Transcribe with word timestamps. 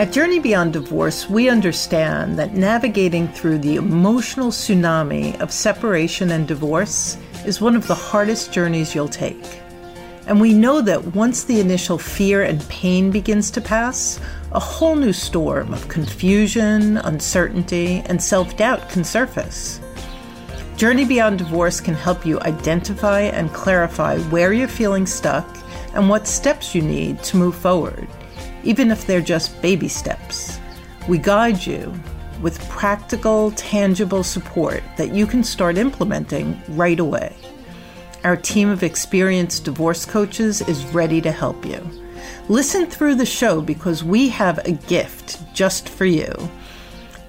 At 0.00 0.12
Journey 0.12 0.38
Beyond 0.38 0.72
Divorce, 0.72 1.28
we 1.28 1.50
understand 1.50 2.38
that 2.38 2.54
navigating 2.54 3.28
through 3.28 3.58
the 3.58 3.76
emotional 3.76 4.48
tsunami 4.48 5.38
of 5.42 5.52
separation 5.52 6.30
and 6.30 6.48
divorce 6.48 7.18
is 7.44 7.60
one 7.60 7.76
of 7.76 7.86
the 7.86 7.94
hardest 7.94 8.50
journeys 8.50 8.94
you'll 8.94 9.10
take. 9.10 9.60
And 10.26 10.40
we 10.40 10.54
know 10.54 10.80
that 10.80 11.14
once 11.14 11.44
the 11.44 11.60
initial 11.60 11.98
fear 11.98 12.44
and 12.44 12.66
pain 12.70 13.10
begins 13.10 13.50
to 13.50 13.60
pass, 13.60 14.18
a 14.52 14.58
whole 14.58 14.96
new 14.96 15.12
storm 15.12 15.74
of 15.74 15.88
confusion, 15.88 16.96
uncertainty, 16.96 18.02
and 18.06 18.22
self 18.22 18.56
doubt 18.56 18.88
can 18.88 19.04
surface. 19.04 19.82
Journey 20.78 21.04
Beyond 21.04 21.36
Divorce 21.36 21.78
can 21.78 21.92
help 21.92 22.24
you 22.24 22.40
identify 22.40 23.20
and 23.20 23.52
clarify 23.52 24.18
where 24.30 24.54
you're 24.54 24.66
feeling 24.66 25.04
stuck 25.04 25.46
and 25.92 26.08
what 26.08 26.26
steps 26.26 26.74
you 26.74 26.80
need 26.80 27.22
to 27.24 27.36
move 27.36 27.54
forward 27.54 28.08
even 28.62 28.90
if 28.90 29.06
they're 29.06 29.20
just 29.20 29.60
baby 29.62 29.88
steps. 29.88 30.58
We 31.08 31.18
guide 31.18 31.64
you 31.64 31.92
with 32.40 32.66
practical, 32.68 33.50
tangible 33.52 34.22
support 34.22 34.82
that 34.96 35.14
you 35.14 35.26
can 35.26 35.44
start 35.44 35.78
implementing 35.78 36.60
right 36.68 37.00
away. 37.00 37.34
Our 38.24 38.36
team 38.36 38.68
of 38.68 38.82
experienced 38.82 39.64
divorce 39.64 40.04
coaches 40.04 40.60
is 40.62 40.84
ready 40.86 41.20
to 41.22 41.32
help 41.32 41.64
you. 41.64 41.80
Listen 42.48 42.86
through 42.86 43.14
the 43.14 43.26
show 43.26 43.60
because 43.60 44.04
we 44.04 44.28
have 44.28 44.58
a 44.58 44.72
gift 44.72 45.40
just 45.54 45.88
for 45.88 46.04
you. 46.04 46.32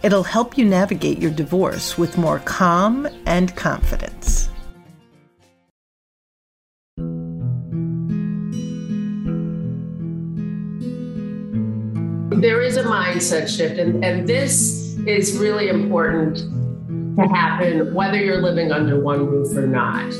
It'll 0.03 0.23
help 0.23 0.57
you 0.57 0.65
navigate 0.65 1.19
your 1.19 1.31
divorce 1.31 1.97
with 1.97 2.17
more 2.17 2.39
calm 2.39 3.07
and 3.25 3.55
confidence. 3.55 4.50
There 12.41 12.61
is 12.63 12.75
a 12.75 12.83
mindset 12.83 13.47
shift, 13.47 13.77
and, 13.77 14.03
and 14.03 14.27
this 14.27 14.97
is 15.05 15.37
really 15.37 15.69
important 15.69 16.37
to 17.15 17.27
happen 17.27 17.93
whether 17.93 18.17
you're 18.17 18.41
living 18.41 18.71
under 18.71 18.99
one 18.99 19.27
roof 19.27 19.55
or 19.55 19.67
not. 19.67 20.11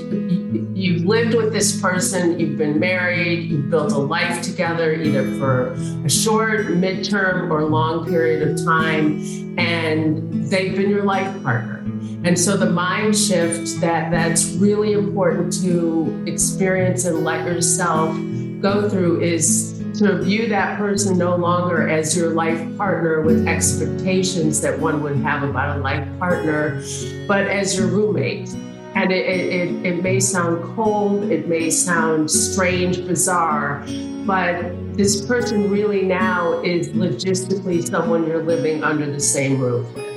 You've 0.76 1.04
lived 1.04 1.34
with 1.34 1.52
this 1.52 1.82
person, 1.82 2.40
you've 2.40 2.60
been 2.60 2.80
married, 2.80 3.50
you've 3.50 3.72
built 3.72 3.92
a 3.92 3.98
life 3.98 4.44
together, 4.44 4.94
either 4.94 5.24
for 5.40 5.72
a 6.06 6.10
short, 6.10 6.68
midterm, 6.68 7.50
or 7.50 7.64
long 7.64 8.06
period 8.06 8.48
of 8.48 8.64
time, 8.64 9.58
and 9.58 10.32
they've 10.50 10.76
been 10.76 10.92
your 10.92 11.04
life 11.04 11.42
partner. 11.42 11.78
And 12.24 12.38
so 12.38 12.56
the 12.56 12.70
mind 12.70 13.18
shift 13.18 13.82
that 13.82 14.12
that's 14.12 14.54
really 14.54 14.94
important 14.94 15.60
to 15.64 16.24
experience 16.28 17.06
and 17.06 17.24
let 17.24 17.48
yourself 17.48 18.16
go 18.62 18.88
through 18.88 19.22
is 19.22 19.81
to 19.96 20.22
view 20.22 20.48
that 20.48 20.78
person 20.78 21.18
no 21.18 21.36
longer 21.36 21.88
as 21.88 22.16
your 22.16 22.34
life 22.34 22.78
partner 22.78 23.22
with 23.22 23.48
expectations 23.48 24.62
that 24.62 24.80
one 24.80 25.02
would 25.04 25.18
have 25.18 25.44
about 25.44 25.78
a 25.78 25.82
life 25.82 26.08
partner, 26.20 26.82
but 27.28 27.48
as 27.48 27.78
your 27.78 27.88
roommate. 27.88 28.50
And 28.94 29.12
it, 29.12 29.26
it, 29.26 29.86
it 29.86 30.04
may 30.04 30.20
sound 30.20 30.76
cold, 30.76 31.32
it 31.32 31.48
may 31.48 31.70
sound 31.70 32.30
strange, 32.30 33.06
bizarre, 33.08 33.86
but 34.26 34.74
this 34.98 35.26
person 35.26 35.72
really 35.72 36.02
now 36.02 36.62
is 36.62 36.90
logistically 36.90 37.88
someone 37.88 38.28
you're 38.28 38.44
living 38.44 38.84
under 38.84 39.10
the 39.10 39.20
same 39.20 39.60
roof 39.60 39.94
with. 39.96 40.11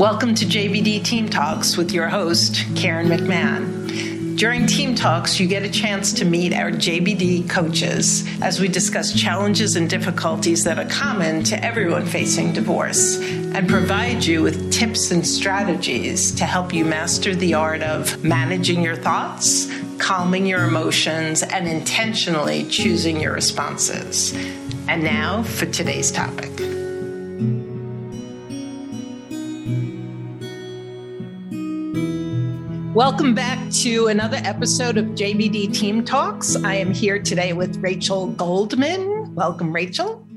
Welcome 0.00 0.34
to 0.36 0.46
JBD 0.46 1.04
Team 1.04 1.28
Talks 1.28 1.76
with 1.76 1.92
your 1.92 2.08
host, 2.08 2.64
Karen 2.74 3.08
McMahon. 3.08 4.34
During 4.38 4.66
Team 4.66 4.94
Talks, 4.94 5.38
you 5.38 5.46
get 5.46 5.62
a 5.62 5.68
chance 5.68 6.14
to 6.14 6.24
meet 6.24 6.54
our 6.54 6.70
JBD 6.70 7.50
coaches 7.50 8.26
as 8.40 8.60
we 8.60 8.68
discuss 8.68 9.12
challenges 9.12 9.76
and 9.76 9.90
difficulties 9.90 10.64
that 10.64 10.78
are 10.78 10.88
common 10.88 11.44
to 11.44 11.62
everyone 11.62 12.06
facing 12.06 12.54
divorce 12.54 13.18
and 13.18 13.68
provide 13.68 14.24
you 14.24 14.40
with 14.40 14.72
tips 14.72 15.10
and 15.10 15.26
strategies 15.26 16.34
to 16.36 16.46
help 16.46 16.72
you 16.72 16.86
master 16.86 17.34
the 17.34 17.52
art 17.52 17.82
of 17.82 18.24
managing 18.24 18.80
your 18.80 18.96
thoughts, 18.96 19.70
calming 19.98 20.46
your 20.46 20.64
emotions, 20.64 21.42
and 21.42 21.68
intentionally 21.68 22.64
choosing 22.70 23.20
your 23.20 23.34
responses. 23.34 24.32
And 24.88 25.04
now 25.04 25.42
for 25.42 25.66
today's 25.66 26.10
topic. 26.10 26.79
Welcome 33.00 33.34
back 33.34 33.70
to 33.76 34.08
another 34.08 34.36
episode 34.44 34.98
of 34.98 35.06
JBD 35.06 35.72
Team 35.72 36.04
Talks. 36.04 36.54
I 36.56 36.74
am 36.74 36.92
here 36.92 37.18
today 37.18 37.54
with 37.54 37.78
Rachel 37.78 38.26
Goldman. 38.26 39.34
Welcome, 39.34 39.72
Rachel. 39.72 40.28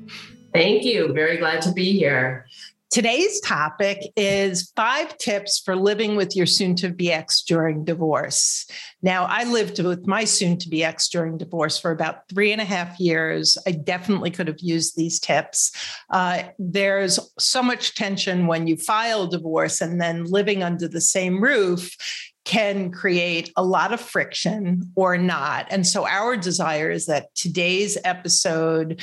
Thank 0.53 0.85
you. 0.85 1.11
Very 1.11 1.35
glad 1.35 1.61
to 1.63 1.73
be 1.73 1.91
here. 1.91 2.47
Today's 2.89 3.41
topic 3.41 4.03
is 4.15 4.71
five 4.77 5.17
tips 5.17 5.59
for 5.59 5.75
living 5.75 6.15
with 6.15 6.37
your 6.37 6.45
soon 6.45 6.75
to 6.75 6.89
be 6.89 7.11
ex 7.11 7.41
during 7.41 7.83
divorce. 7.83 8.65
Now, 9.01 9.25
I 9.25 9.43
lived 9.43 9.79
with 9.83 10.07
my 10.07 10.23
soon 10.23 10.57
to 10.59 10.69
be 10.69 10.85
ex 10.85 11.09
during 11.09 11.37
divorce 11.37 11.77
for 11.77 11.91
about 11.91 12.29
three 12.29 12.53
and 12.53 12.61
a 12.61 12.65
half 12.65 12.97
years. 12.99 13.57
I 13.67 13.71
definitely 13.71 14.31
could 14.31 14.47
have 14.47 14.59
used 14.59 14.95
these 14.95 15.19
tips. 15.19 15.71
Uh, 16.09 16.43
there's 16.59 17.19
so 17.37 17.61
much 17.61 17.95
tension 17.95 18.47
when 18.47 18.67
you 18.67 18.77
file 18.77 19.27
divorce 19.27 19.81
and 19.81 19.99
then 19.99 20.23
living 20.25 20.63
under 20.63 20.87
the 20.87 21.01
same 21.01 21.43
roof 21.43 21.97
can 22.45 22.91
create 22.91 23.51
a 23.55 23.63
lot 23.63 23.93
of 23.93 24.01
friction 24.01 24.91
or 24.95 25.17
not. 25.17 25.67
And 25.69 25.87
so, 25.87 26.05
our 26.05 26.35
desire 26.35 26.91
is 26.91 27.05
that 27.05 27.33
today's 27.35 27.97
episode 28.03 29.01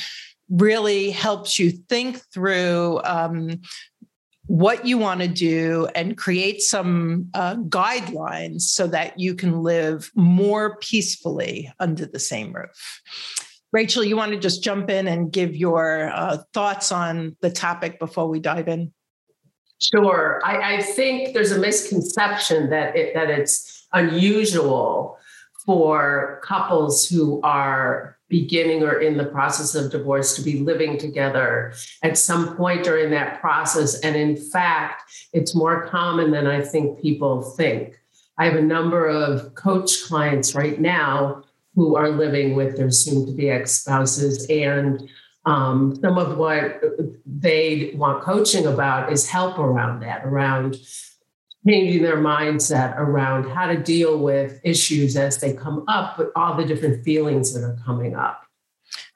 really 0.51 1.11
helps 1.11 1.59
you 1.59 1.71
think 1.71 2.21
through 2.33 3.01
um, 3.05 3.61
what 4.47 4.84
you 4.84 4.99
want 4.99 5.21
to 5.21 5.28
do 5.28 5.89
and 5.95 6.17
create 6.17 6.61
some 6.61 7.28
uh, 7.34 7.55
guidelines 7.55 8.62
so 8.62 8.89
that 8.89 9.19
you 9.19 9.34
can 9.34 9.62
live 9.62 10.11
more 10.17 10.77
peacefully 10.78 11.72
under 11.78 12.05
the 12.05 12.19
same 12.19 12.53
roof. 12.53 13.01
Rachel, 13.72 14.03
you 14.03 14.17
want 14.17 14.33
to 14.33 14.39
just 14.39 14.65
jump 14.65 14.91
in 14.91 15.07
and 15.07 15.31
give 15.31 15.55
your 15.55 16.11
uh, 16.12 16.39
thoughts 16.53 16.91
on 16.91 17.37
the 17.41 17.51
topic 17.51 18.01
before 18.01 18.28
we 18.28 18.41
dive 18.41 18.67
in? 18.67 18.93
Sure. 19.80 20.41
I, 20.44 20.76
I 20.76 20.82
think 20.82 21.32
there's 21.32 21.52
a 21.52 21.58
misconception 21.58 22.70
that 22.70 22.94
it, 22.94 23.14
that 23.14 23.30
it's 23.30 23.86
unusual 23.92 25.18
for 25.64 26.41
couples 26.44 27.08
who 27.08 27.41
are 27.42 28.18
beginning 28.28 28.82
or 28.82 29.00
in 29.00 29.16
the 29.16 29.24
process 29.24 29.74
of 29.74 29.91
divorce 29.91 30.36
to 30.36 30.42
be 30.42 30.60
living 30.60 30.96
together 30.96 31.72
at 32.02 32.16
some 32.16 32.56
point 32.56 32.84
during 32.84 33.10
that 33.10 33.41
process. 33.41 33.98
And 34.00 34.14
in 34.16 34.36
fact, 34.36 35.02
it's 35.32 35.54
more 35.54 35.86
common 35.88 36.30
than 36.30 36.47
I 36.47 36.60
think 36.60 37.00
people 37.00 37.42
think. 37.42 37.98
I 38.38 38.44
have 38.44 38.54
a 38.54 38.62
number 38.62 39.06
of 39.06 39.54
coach 39.54 40.04
clients 40.06 40.54
right 40.54 40.80
now 40.80 41.42
who 41.74 41.97
are 41.97 42.10
living 42.10 42.54
with 42.54 42.76
their 42.76 42.91
soon 42.91 43.26
to 43.26 43.32
be 43.32 43.50
ex 43.50 43.80
spouses 43.80 44.47
and 44.48 45.08
um, 45.47 45.99
some 46.03 46.19
of 46.19 46.37
what 46.37 46.83
they 47.27 47.93
want 47.95 48.23
coaching 48.23 48.67
about 48.67 49.12
is 49.12 49.28
help 49.28 49.59
around 49.59 50.01
that, 50.01 50.25
around 50.25 50.77
changing 51.67 52.03
their 52.03 52.17
mindset 52.17 52.97
around 52.97 53.49
how 53.51 53.67
to 53.67 53.77
deal 53.77 54.19
with 54.19 54.61
issues 54.65 55.17
as 55.17 55.39
they 55.39 55.53
come 55.53 55.84
up, 55.89 56.17
but 56.17 56.31
all 56.37 56.56
the 56.56 56.65
different 56.65 57.05
feelings 57.05 57.53
that 57.53 57.62
are 57.62 57.77
coming 57.84 58.15
up. 58.15 58.43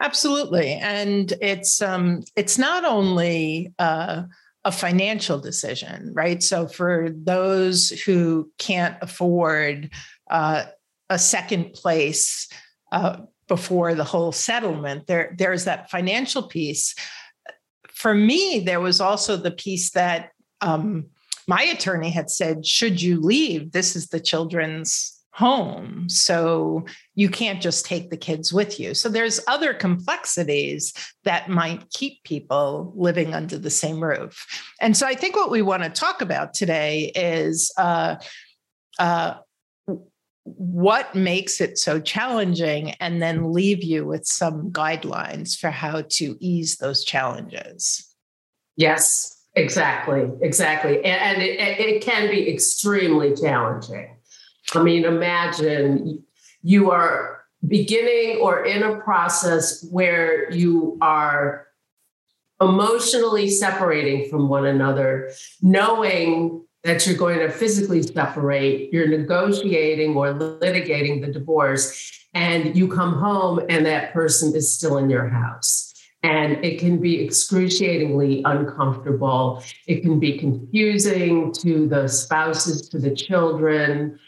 Absolutely, 0.00 0.72
and 0.72 1.32
it's 1.40 1.80
um, 1.82 2.22
it's 2.36 2.58
not 2.58 2.84
only 2.84 3.72
uh, 3.78 4.22
a 4.64 4.72
financial 4.72 5.38
decision, 5.38 6.12
right? 6.14 6.42
So 6.42 6.66
for 6.66 7.10
those 7.10 7.90
who 7.90 8.50
can't 8.58 8.96
afford 9.02 9.90
uh, 10.30 10.64
a 11.10 11.18
second 11.18 11.72
place. 11.72 12.48
Uh, 12.92 13.18
before 13.48 13.94
the 13.94 14.04
whole 14.04 14.32
settlement. 14.32 15.06
There, 15.06 15.34
there's 15.38 15.64
that 15.64 15.90
financial 15.90 16.44
piece. 16.44 16.94
For 17.88 18.14
me, 18.14 18.60
there 18.60 18.80
was 18.80 19.00
also 19.00 19.36
the 19.36 19.50
piece 19.50 19.90
that 19.92 20.30
um, 20.60 21.06
my 21.46 21.62
attorney 21.62 22.10
had 22.10 22.30
said, 22.30 22.66
should 22.66 23.00
you 23.00 23.20
leave, 23.20 23.72
this 23.72 23.96
is 23.96 24.08
the 24.08 24.20
children's 24.20 25.10
home. 25.34 26.08
So 26.08 26.84
you 27.16 27.28
can't 27.28 27.60
just 27.60 27.84
take 27.84 28.10
the 28.10 28.16
kids 28.16 28.52
with 28.52 28.78
you. 28.78 28.94
So 28.94 29.08
there's 29.08 29.40
other 29.48 29.74
complexities 29.74 30.92
that 31.24 31.48
might 31.48 31.90
keep 31.90 32.22
people 32.22 32.92
living 32.96 33.34
under 33.34 33.58
the 33.58 33.70
same 33.70 34.02
roof. 34.02 34.46
And 34.80 34.96
so 34.96 35.06
I 35.06 35.14
think 35.14 35.34
what 35.34 35.50
we 35.50 35.60
want 35.60 35.82
to 35.82 35.90
talk 35.90 36.22
about 36.22 36.54
today 36.54 37.10
is 37.16 37.72
uh, 37.76 38.16
uh, 39.00 39.34
what 40.44 41.14
makes 41.14 41.60
it 41.60 41.78
so 41.78 42.00
challenging 42.00 42.90
and 43.00 43.22
then 43.22 43.52
leave 43.52 43.82
you 43.82 44.06
with 44.06 44.26
some 44.26 44.70
guidelines 44.70 45.58
for 45.58 45.70
how 45.70 46.02
to 46.10 46.36
ease 46.38 46.76
those 46.76 47.04
challenges. 47.04 48.14
Yes 48.76 49.30
exactly 49.56 50.28
exactly. 50.42 50.96
And, 50.96 51.06
and 51.36 51.42
it, 51.42 51.60
it, 51.60 52.02
can 52.02 52.28
be 52.28 52.50
extremely 52.50 53.34
challenging. 53.36 54.16
I 54.74 54.82
mean 54.82 55.04
imagine 55.04 56.24
you 56.62 56.90
are 56.90 57.44
beginning 57.66 58.40
or 58.40 58.64
in 58.64 58.82
a 58.82 59.00
process 59.00 59.86
where 59.90 60.50
you 60.50 60.98
are 61.00 61.66
emotionally 62.60 63.48
separating 63.48 64.28
from 64.28 64.48
one 64.48 64.66
another, 64.66 65.30
knowing 65.60 66.63
that 66.84 67.06
you're 67.06 67.16
going 67.16 67.38
to 67.38 67.50
physically 67.50 68.02
separate, 68.02 68.92
you're 68.92 69.08
negotiating 69.08 70.14
or 70.14 70.34
litigating 70.34 71.20
the 71.20 71.32
divorce, 71.32 72.26
and 72.34 72.76
you 72.76 72.88
come 72.88 73.14
home 73.14 73.60
and 73.68 73.86
that 73.86 74.12
person 74.12 74.54
is 74.54 74.72
still 74.72 74.98
in 74.98 75.08
your 75.08 75.28
house. 75.28 75.92
And 76.22 76.64
it 76.64 76.78
can 76.78 76.98
be 76.98 77.22
excruciatingly 77.22 78.42
uncomfortable. 78.44 79.62
It 79.86 80.02
can 80.02 80.18
be 80.18 80.38
confusing 80.38 81.52
to 81.54 81.86
the 81.86 82.08
spouses, 82.08 82.88
to 82.90 82.98
the 82.98 83.14
children. 83.14 84.18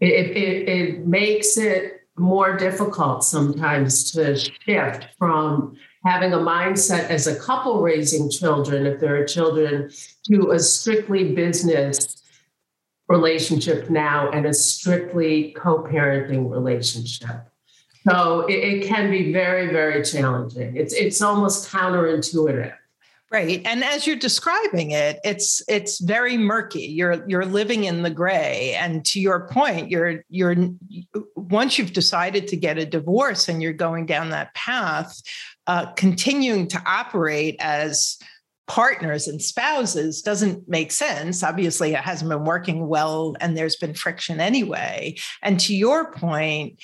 It, 0.00 0.36
it, 0.36 0.68
it 0.68 1.06
makes 1.06 1.56
it 1.56 2.02
more 2.16 2.56
difficult 2.56 3.24
sometimes 3.24 4.12
to 4.12 4.36
shift 4.36 5.06
from 5.18 5.76
having 6.04 6.32
a 6.32 6.38
mindset 6.38 7.08
as 7.08 7.26
a 7.26 7.38
couple 7.38 7.80
raising 7.80 8.30
children, 8.30 8.86
if 8.86 9.00
there 9.00 9.16
are 9.16 9.24
children, 9.24 9.90
to 10.24 10.50
a 10.50 10.58
strictly 10.58 11.32
business 11.32 12.22
relationship 13.08 13.90
now 13.90 14.30
and 14.30 14.46
a 14.46 14.54
strictly 14.54 15.52
co 15.52 15.82
parenting 15.82 16.50
relationship. 16.50 17.48
So 18.08 18.46
it, 18.46 18.54
it, 18.54 18.86
can 18.88 19.10
be 19.10 19.32
very, 19.32 19.68
very 19.68 20.02
challenging. 20.02 20.76
It's, 20.76 20.92
it's 20.92 21.22
almost 21.22 21.70
counterintuitive. 21.70 22.74
Right. 23.30 23.62
And 23.64 23.82
as 23.82 24.06
you're 24.06 24.16
describing 24.16 24.90
it, 24.90 25.18
it's 25.24 25.62
it's 25.66 26.00
very 26.00 26.36
murky. 26.36 26.82
You're 26.82 27.24
you're 27.26 27.46
living 27.46 27.84
in 27.84 28.02
the 28.02 28.10
gray. 28.10 28.76
And 28.78 29.02
to 29.06 29.20
your 29.20 29.48
point, 29.48 29.90
you're 29.90 30.22
you're 30.28 30.54
once 31.52 31.78
you've 31.78 31.92
decided 31.92 32.48
to 32.48 32.56
get 32.56 32.78
a 32.78 32.86
divorce 32.86 33.48
and 33.48 33.62
you're 33.62 33.72
going 33.72 34.06
down 34.06 34.30
that 34.30 34.54
path, 34.54 35.20
uh, 35.66 35.86
continuing 35.92 36.66
to 36.68 36.82
operate 36.86 37.56
as 37.60 38.18
partners 38.68 39.28
and 39.28 39.42
spouses 39.42 40.22
doesn't 40.22 40.68
make 40.68 40.92
sense. 40.92 41.42
Obviously, 41.42 41.92
it 41.92 42.00
hasn't 42.00 42.30
been 42.30 42.44
working 42.44 42.86
well 42.86 43.34
and 43.40 43.56
there's 43.56 43.76
been 43.76 43.94
friction 43.94 44.40
anyway. 44.40 45.14
And 45.42 45.60
to 45.60 45.74
your 45.74 46.10
point, 46.12 46.80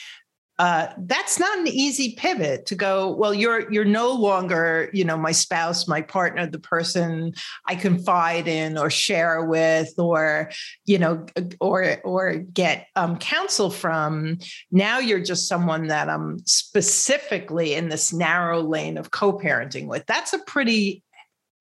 uh, 0.58 0.88
that's 0.98 1.38
not 1.38 1.58
an 1.58 1.68
easy 1.68 2.14
pivot 2.16 2.66
to 2.66 2.74
go 2.74 3.12
well 3.14 3.32
you're 3.32 3.70
you're 3.70 3.84
no 3.84 4.12
longer 4.12 4.90
you 4.92 5.04
know 5.04 5.16
my 5.16 5.32
spouse 5.32 5.86
my 5.86 6.02
partner 6.02 6.46
the 6.46 6.58
person 6.58 7.32
i 7.66 7.74
confide 7.74 8.48
in 8.48 8.76
or 8.76 8.90
share 8.90 9.44
with 9.44 9.92
or 9.98 10.50
you 10.84 10.98
know 10.98 11.24
or 11.60 12.00
or 12.04 12.34
get 12.34 12.86
um, 12.96 13.16
counsel 13.18 13.70
from. 13.70 14.38
Now 14.70 14.98
you're 14.98 15.22
just 15.22 15.48
someone 15.48 15.88
that 15.88 16.08
i'm 16.08 16.38
specifically 16.46 17.74
in 17.74 17.88
this 17.88 18.12
narrow 18.12 18.60
lane 18.60 18.98
of 18.98 19.10
co-parenting 19.10 19.86
with. 19.86 20.04
That's 20.06 20.32
a 20.32 20.38
pretty 20.40 21.02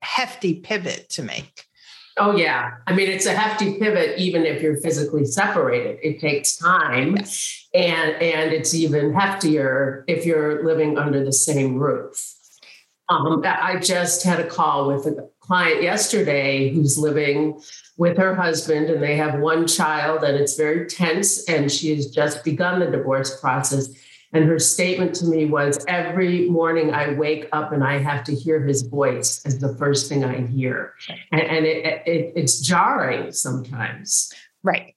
hefty 0.02 0.56
pivot 0.60 1.10
to 1.10 1.24
make 1.24 1.67
Oh 2.20 2.36
yeah. 2.36 2.78
I 2.88 2.94
mean, 2.94 3.10
it's 3.10 3.28
a 3.28 3.34
hefty 3.34 3.78
pivot, 3.78 4.18
even 4.18 4.46
if 4.46 4.62
you're 4.62 4.78
physically 4.78 5.26
separated. 5.26 6.00
It 6.02 6.20
takes 6.20 6.56
time. 6.56 7.16
Yes. 7.16 7.68
And 7.74 8.12
and 8.22 8.52
it's 8.52 8.74
even 8.74 9.14
heftier 9.14 10.04
if 10.08 10.26
you're 10.26 10.66
living 10.66 10.98
under 10.98 11.24
the 11.24 11.34
same 11.34 11.76
roof. 11.76 12.34
Um, 13.10 13.42
I 13.46 13.78
just 13.80 14.24
had 14.24 14.40
a 14.40 14.48
call 14.48 14.88
with 14.88 15.06
a 15.06 15.30
client 15.40 15.82
yesterday 15.82 16.70
who's 16.70 16.98
living 16.98 17.62
with 17.96 18.18
her 18.18 18.36
husband, 18.36 18.90
and 18.90 19.02
they 19.02 19.16
have 19.16 19.40
one 19.40 19.66
child, 19.66 20.24
and 20.24 20.38
it's 20.38 20.58
very 20.58 20.88
tense. 20.88 21.48
And 21.48 21.72
she 21.72 21.96
has 21.96 22.08
just 22.08 22.44
begun 22.44 22.80
the 22.80 22.88
divorce 22.88 23.40
process. 23.40 23.90
And 24.34 24.46
her 24.46 24.60
statement 24.60 25.16
to 25.16 25.26
me 25.26 25.46
was 25.46 25.84
every 25.88 26.50
morning 26.50 26.94
I 26.94 27.14
wake 27.14 27.48
up 27.54 27.72
and 27.72 27.84
I 27.84 27.98
have 27.98 28.24
to 28.26 28.36
hear 28.36 28.64
his 28.66 28.82
voice 28.84 29.46
as 29.46 29.60
the 29.60 29.76
first 29.78 30.10
thing 30.10 30.24
I 30.24 30.46
hear. 30.46 30.94
And, 31.32 31.42
and 31.42 31.66
it, 31.66 32.04
it, 32.06 32.34
it's 32.36 32.60
jarring 32.60 33.32
sometimes. 33.32 34.32
Right. 34.64 34.96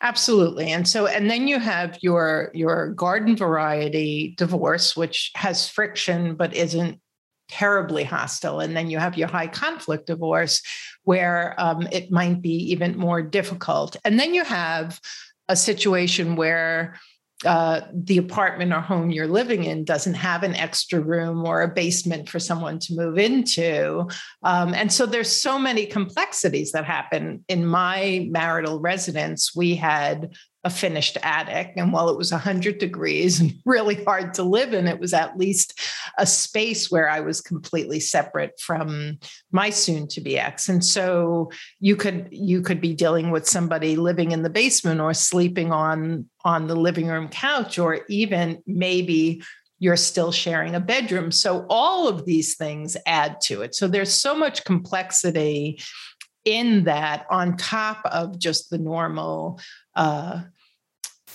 Absolutely. 0.00 0.72
And 0.72 0.88
so 0.88 1.06
and 1.06 1.30
then 1.30 1.46
you 1.46 1.58
have 1.58 1.98
your 2.00 2.50
your 2.54 2.90
garden 2.90 3.36
variety 3.36 4.34
divorce 4.36 4.96
which 4.96 5.30
has 5.34 5.68
friction 5.68 6.34
but 6.36 6.54
isn't 6.54 7.00
terribly 7.48 8.04
hostile 8.04 8.60
and 8.60 8.74
then 8.74 8.88
you 8.88 8.98
have 8.98 9.18
your 9.18 9.28
high 9.28 9.46
conflict 9.46 10.06
divorce 10.06 10.62
where 11.04 11.54
um, 11.58 11.86
it 11.92 12.10
might 12.10 12.40
be 12.40 12.54
even 12.72 12.96
more 12.96 13.20
difficult 13.20 13.96
and 14.04 14.18
then 14.18 14.32
you 14.32 14.42
have 14.42 14.98
a 15.48 15.54
situation 15.54 16.36
where 16.36 16.98
uh, 17.44 17.82
the 17.92 18.18
apartment 18.18 18.72
or 18.72 18.80
home 18.80 19.10
you're 19.10 19.26
living 19.26 19.64
in 19.64 19.84
doesn't 19.84 20.14
have 20.14 20.42
an 20.42 20.54
extra 20.54 21.00
room 21.00 21.44
or 21.44 21.62
a 21.62 21.68
basement 21.68 22.28
for 22.28 22.38
someone 22.38 22.78
to 22.78 22.94
move 22.94 23.18
into. 23.18 24.08
Um, 24.42 24.72
and 24.72 24.92
so 24.92 25.04
there's 25.04 25.40
so 25.42 25.58
many 25.58 25.86
complexities 25.86 26.72
that 26.72 26.84
happen. 26.84 27.44
In 27.48 27.66
my 27.66 28.28
marital 28.30 28.80
residence, 28.80 29.54
we 29.54 29.74
had 29.74 30.34
a 30.64 30.70
finished 30.70 31.18
attic. 31.22 31.74
And 31.76 31.92
while 31.92 32.08
it 32.08 32.16
was 32.16 32.32
100 32.32 32.78
degrees 32.78 33.38
and 33.38 33.54
really 33.66 34.02
hard 34.04 34.34
to 34.34 34.42
live 34.42 34.72
in, 34.72 34.88
it 34.88 34.98
was 34.98 35.12
at 35.12 35.36
least 35.36 35.78
a 36.18 36.26
space 36.26 36.90
where 36.90 37.08
I 37.08 37.20
was 37.20 37.40
completely 37.40 38.00
separate 38.00 38.58
from 38.58 39.18
my 39.52 39.70
soon 39.70 40.08
to 40.08 40.20
be 40.20 40.38
ex. 40.38 40.68
And 40.68 40.84
so 40.84 41.50
you 41.80 41.96
could 41.96 42.28
you 42.30 42.62
could 42.62 42.80
be 42.80 42.94
dealing 42.94 43.30
with 43.30 43.46
somebody 43.46 43.96
living 43.96 44.32
in 44.32 44.42
the 44.42 44.50
basement 44.50 45.00
or 45.00 45.12
sleeping 45.12 45.70
on 45.70 46.28
on 46.44 46.66
the 46.66 46.76
living 46.76 47.08
room 47.08 47.28
couch 47.28 47.78
or 47.78 48.00
even 48.08 48.62
maybe 48.66 49.42
you're 49.78 49.96
still 49.96 50.32
sharing 50.32 50.74
a 50.74 50.80
bedroom. 50.80 51.30
So 51.30 51.66
all 51.68 52.08
of 52.08 52.24
these 52.24 52.56
things 52.56 52.96
add 53.06 53.40
to 53.42 53.62
it. 53.62 53.74
So 53.74 53.86
there's 53.86 54.14
so 54.14 54.34
much 54.34 54.64
complexity 54.64 55.80
in 56.44 56.84
that 56.84 57.26
on 57.30 57.56
top 57.56 58.00
of 58.04 58.38
just 58.38 58.70
the 58.70 58.78
normal 58.78 59.60
uh, 59.96 60.42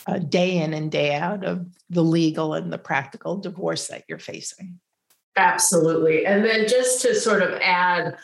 uh, 0.07 0.19
day 0.19 0.57
in 0.57 0.74
and 0.74 0.92
day 0.92 1.16
out 1.16 1.44
of 1.44 1.66
the 1.90 2.04
legal 2.04 2.54
and 2.54 2.72
the 2.72 2.78
practical 2.78 3.38
divorce 3.38 3.88
that 3.88 4.04
you're 4.07 4.19
facing. 4.19 4.80
Absolutely. 5.36 6.25
And 6.25 6.44
then 6.44 6.68
just 6.68 7.01
to 7.04 7.16
sort 7.16 7.42
of 7.42 7.60
add 7.62 8.18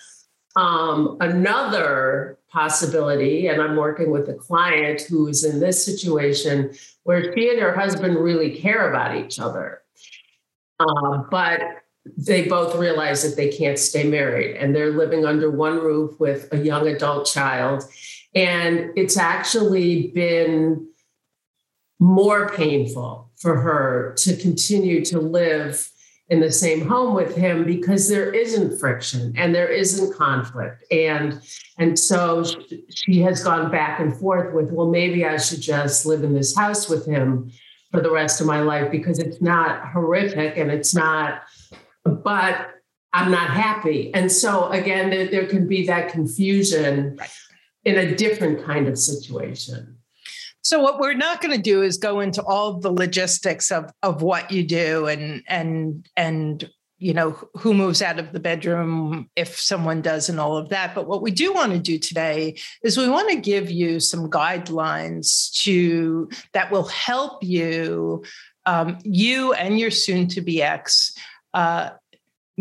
um, 0.56 1.18
another 1.20 2.38
possibility, 2.50 3.48
and 3.48 3.62
I'm 3.62 3.76
working 3.76 4.12
with 4.12 4.30
a 4.30 4.34
client 4.34 5.02
who 5.02 5.28
is 5.28 5.44
in 5.44 5.60
this 5.60 5.84
situation 5.84 6.74
where 7.04 7.34
she 7.34 7.50
and 7.50 7.60
her 7.60 7.74
husband 7.74 8.18
really 8.18 8.58
care 8.58 8.90
about 8.90 9.16
each 9.16 9.40
other. 9.40 9.82
Uh, 10.80 11.24
but 11.30 11.62
they 12.18 12.48
both 12.48 12.76
realize 12.76 13.24
that 13.24 13.36
they 13.36 13.50
can't 13.50 13.80
stay 13.80 14.04
married 14.04 14.56
and 14.58 14.76
they're 14.76 14.92
living 14.92 15.26
under 15.26 15.50
one 15.50 15.80
roof 15.80 16.20
with 16.20 16.52
a 16.54 16.58
young 16.58 16.88
adult 16.88 17.26
child. 17.26 17.84
And 18.34 18.92
it's 18.96 19.18
actually 19.18 20.08
been 20.08 20.88
more 22.06 22.50
painful 22.50 23.32
for 23.36 23.60
her 23.60 24.14
to 24.20 24.38
continue 24.38 25.04
to 25.04 25.20
live 25.20 25.90
in 26.30 26.40
the 26.40 26.52
same 26.52 26.88
home 26.88 27.14
with 27.16 27.36
him 27.36 27.66
because 27.66 28.08
there 28.08 28.32
isn't 28.32 28.80
friction 28.80 29.34
and 29.36 29.54
there 29.54 29.68
isn't 29.68 30.16
conflict. 30.16 30.84
And 30.92 31.42
and 31.78 31.98
so 31.98 32.44
she 32.90 33.22
has 33.22 33.44
gone 33.44 33.72
back 33.72 34.00
and 34.00 34.16
forth 34.16 34.54
with 34.54 34.72
well 34.72 34.90
maybe 34.90 35.26
i 35.26 35.38
should 35.38 35.62
just 35.62 36.06
live 36.06 36.24
in 36.24 36.34
this 36.34 36.56
house 36.56 36.88
with 36.88 37.06
him 37.06 37.52
for 37.92 38.02
the 38.02 38.10
rest 38.10 38.40
of 38.40 38.48
my 38.48 38.62
life 38.62 38.90
because 38.92 39.20
it's 39.20 39.42
not 39.42 39.88
horrific 39.90 40.58
and 40.58 40.72
it's 40.72 40.96
not 40.96 41.42
but 42.04 42.70
i'm 43.14 43.32
not 43.32 43.50
happy. 43.50 44.14
And 44.14 44.32
so 44.32 44.70
again 44.70 45.10
there, 45.10 45.28
there 45.28 45.48
can 45.48 45.68
be 45.68 45.86
that 45.88 46.12
confusion 46.12 47.18
right. 47.18 47.30
in 47.84 47.98
a 47.98 48.16
different 48.16 48.66
kind 48.66 48.88
of 48.88 48.98
situation 48.98 49.95
so 50.66 50.80
what 50.80 51.00
we're 51.00 51.14
not 51.14 51.42
going 51.44 51.56
to 51.56 51.62
do 51.62 51.84
is 51.84 51.98
go 51.98 52.22
into 52.22 52.42
all 52.42 52.80
the 52.80 52.92
logistics 52.92 53.72
of 53.72 53.92
of 54.02 54.24
what 54.24 54.52
you 54.52 54.64
do 54.64 55.06
and 55.06 55.44
and 55.48 56.10
and 56.18 56.68
you 56.98 57.14
know 57.14 57.38
who 57.54 57.76
moves 57.76 58.02
out 58.02 58.18
of 58.18 58.32
the 58.32 58.40
bedroom 58.40 59.30
if 59.36 59.60
someone 59.60 60.02
does 60.02 60.28
and 60.28 60.40
all 60.40 60.58
of 60.58 60.70
that. 60.70 60.96
But 60.96 61.08
what 61.08 61.22
we 61.22 61.30
do 61.30 61.54
want 61.54 61.74
to 61.74 61.78
do 61.78 62.00
today 62.00 62.58
is 62.82 62.98
we 62.98 63.08
want 63.08 63.30
to 63.30 63.36
give 63.36 63.70
you 63.70 64.00
some 64.00 64.28
guidelines 64.28 65.54
to 65.64 66.30
that 66.54 66.72
will 66.72 66.88
help 66.88 67.44
you 67.44 68.24
um, 68.66 68.98
you 69.04 69.54
and 69.54 69.80
your 69.80 69.92
soon 69.92 70.28
to 70.30 70.42
be 70.42 70.64
ex 70.64 71.14
uh, 71.54 71.92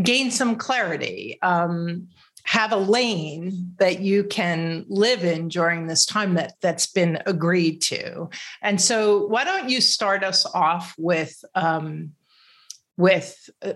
gain 0.02 0.30
some 0.30 0.56
clarity. 0.56 1.38
Um, 1.40 2.08
have 2.44 2.72
a 2.72 2.76
lane 2.76 3.74
that 3.78 4.00
you 4.00 4.24
can 4.24 4.84
live 4.88 5.24
in 5.24 5.48
during 5.48 5.86
this 5.86 6.06
time 6.06 6.34
that 6.34 6.54
that's 6.60 6.86
been 6.86 7.18
agreed 7.26 7.80
to. 7.80 8.28
And 8.62 8.80
so 8.80 9.26
why 9.26 9.44
don't 9.44 9.70
you 9.70 9.80
start 9.80 10.22
us 10.22 10.46
off 10.46 10.94
with 10.98 11.44
um, 11.54 12.12
with 12.96 13.50
uh, 13.62 13.72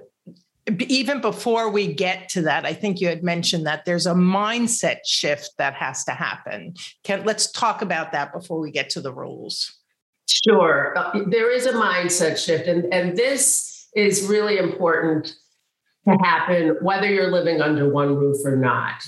even 0.79 1.21
before 1.21 1.71
we 1.71 1.93
get 1.95 2.29
to 2.29 2.43
that 2.43 2.67
i 2.67 2.75
think 2.75 3.01
you 3.01 3.09
had 3.09 3.23
mentioned 3.23 3.67
that 3.67 3.87
there's 3.87 4.07
a 4.07 4.13
mindset 4.13 4.99
shift 5.07 5.51
that 5.57 5.75
has 5.75 6.05
to 6.05 6.13
happen. 6.13 6.75
Can 7.05 7.25
let's 7.25 7.51
talk 7.51 7.81
about 7.81 8.13
that 8.13 8.33
before 8.33 8.61
we 8.61 8.71
get 8.71 8.91
to 8.91 9.01
the 9.01 9.13
rules. 9.13 9.75
Sure. 10.29 10.97
Uh, 10.97 11.21
there 11.29 11.51
is 11.51 11.65
a 11.65 11.73
mindset 11.73 12.37
shift, 12.37 12.69
and, 12.69 12.93
and 12.93 13.17
this 13.17 13.89
is 13.97 14.27
really 14.27 14.59
important 14.59 15.35
to 16.09 16.17
happen 16.25 16.77
whether 16.81 17.07
you're 17.07 17.31
living 17.31 17.61
under 17.61 17.89
one 17.89 18.17
roof 18.17 18.39
or 18.45 18.57
not. 18.57 19.07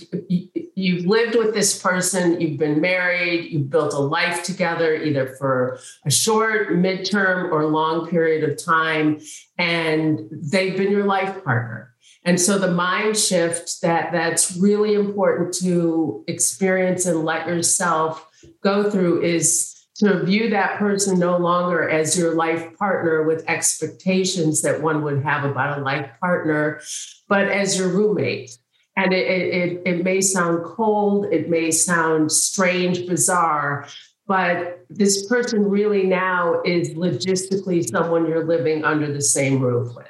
You've 0.75 1.07
lived 1.07 1.37
with 1.37 1.54
this 1.54 1.80
person, 1.80 2.40
you've 2.40 2.59
been 2.59 2.80
married, 2.80 3.50
you've 3.50 3.71
built 3.71 3.92
a 3.92 3.99
life 3.99 4.42
together, 4.42 4.95
either 4.95 5.26
for 5.26 5.78
a 6.07 6.11
short, 6.11 6.71
midterm, 6.71 7.50
or 7.50 7.66
long 7.66 8.09
period 8.09 8.49
of 8.49 8.62
time, 8.62 9.21
and 9.59 10.21
they've 10.30 10.76
been 10.76 10.90
your 10.90 11.04
life 11.04 11.45
partner. 11.45 11.95
And 12.25 12.40
so 12.40 12.59
the 12.59 12.71
mind 12.71 13.16
shift 13.16 13.80
that 13.83 14.12
that's 14.12 14.57
really 14.57 14.95
important 14.95 15.54
to 15.54 16.25
experience 16.28 17.07
and 17.07 17.25
let 17.25 17.47
yourself 17.47 18.26
go 18.62 18.90
through 18.90 19.23
is 19.23 19.80
to 20.00 20.25
view 20.25 20.50
that 20.50 20.78
person 20.78 21.19
no 21.19 21.37
longer 21.37 21.88
as 21.88 22.19
your 22.19 22.35
life 22.35 22.76
partner 22.78 23.23
with 23.23 23.45
expectations 23.49 24.62
that 24.62 24.80
one 24.80 25.02
would 25.02 25.23
have 25.23 25.45
about 25.45 25.78
a 25.78 25.83
life 25.83 26.11
partner, 26.21 26.80
but 27.28 27.49
as 27.49 27.78
your 27.78 27.88
roommate. 27.88 28.57
And 28.97 29.12
it, 29.12 29.26
it, 29.26 29.83
it 29.87 30.04
may 30.04 30.21
sound 30.21 30.64
cold, 30.64 31.26
it 31.26 31.49
may 31.49 31.71
sound 31.71 32.33
strange, 32.33 33.07
bizarre, 33.07 33.87
but 34.26 34.85
this 34.88 35.26
person 35.26 35.69
really 35.69 36.04
now 36.04 36.62
is 36.64 36.90
logistically 36.90 37.88
someone 37.88 38.26
you're 38.26 38.47
living 38.47 38.85
under 38.85 39.12
the 39.12 39.21
same 39.21 39.61
roof 39.61 39.95
with. 39.95 40.07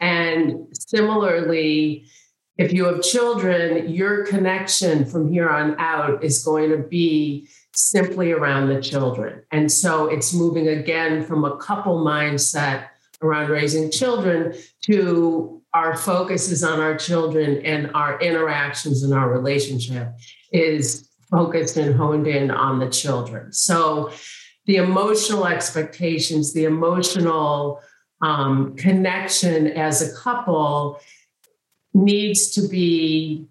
And 0.00 0.66
similarly, 0.72 2.06
if 2.56 2.72
you 2.72 2.86
have 2.86 3.02
children, 3.02 3.88
your 3.88 4.26
connection 4.26 5.04
from 5.04 5.32
here 5.32 5.48
on 5.48 5.76
out 5.78 6.24
is 6.24 6.44
going 6.44 6.70
to 6.70 6.78
be 6.78 7.48
simply 7.78 8.32
around 8.32 8.68
the 8.68 8.80
children. 8.82 9.40
And 9.52 9.70
so 9.70 10.08
it's 10.08 10.34
moving 10.34 10.66
again 10.66 11.24
from 11.24 11.44
a 11.44 11.56
couple 11.58 12.04
mindset 12.04 12.88
around 13.22 13.50
raising 13.50 13.88
children 13.88 14.52
to 14.82 15.62
our 15.74 15.96
focus 15.96 16.50
is 16.50 16.64
on 16.64 16.80
our 16.80 16.96
children 16.96 17.64
and 17.64 17.92
our 17.94 18.18
interactions 18.20 19.04
and 19.04 19.14
our 19.14 19.30
relationship 19.30 20.08
is 20.52 21.08
focused 21.30 21.76
and 21.76 21.94
honed 21.94 22.26
in 22.26 22.50
on 22.50 22.80
the 22.80 22.88
children. 22.88 23.52
So 23.52 24.10
the 24.66 24.76
emotional 24.76 25.46
expectations, 25.46 26.52
the 26.52 26.64
emotional 26.64 27.80
um, 28.22 28.74
connection 28.74 29.68
as 29.68 30.02
a 30.02 30.20
couple 30.20 30.98
needs 31.94 32.50
to 32.52 32.66
be 32.66 33.46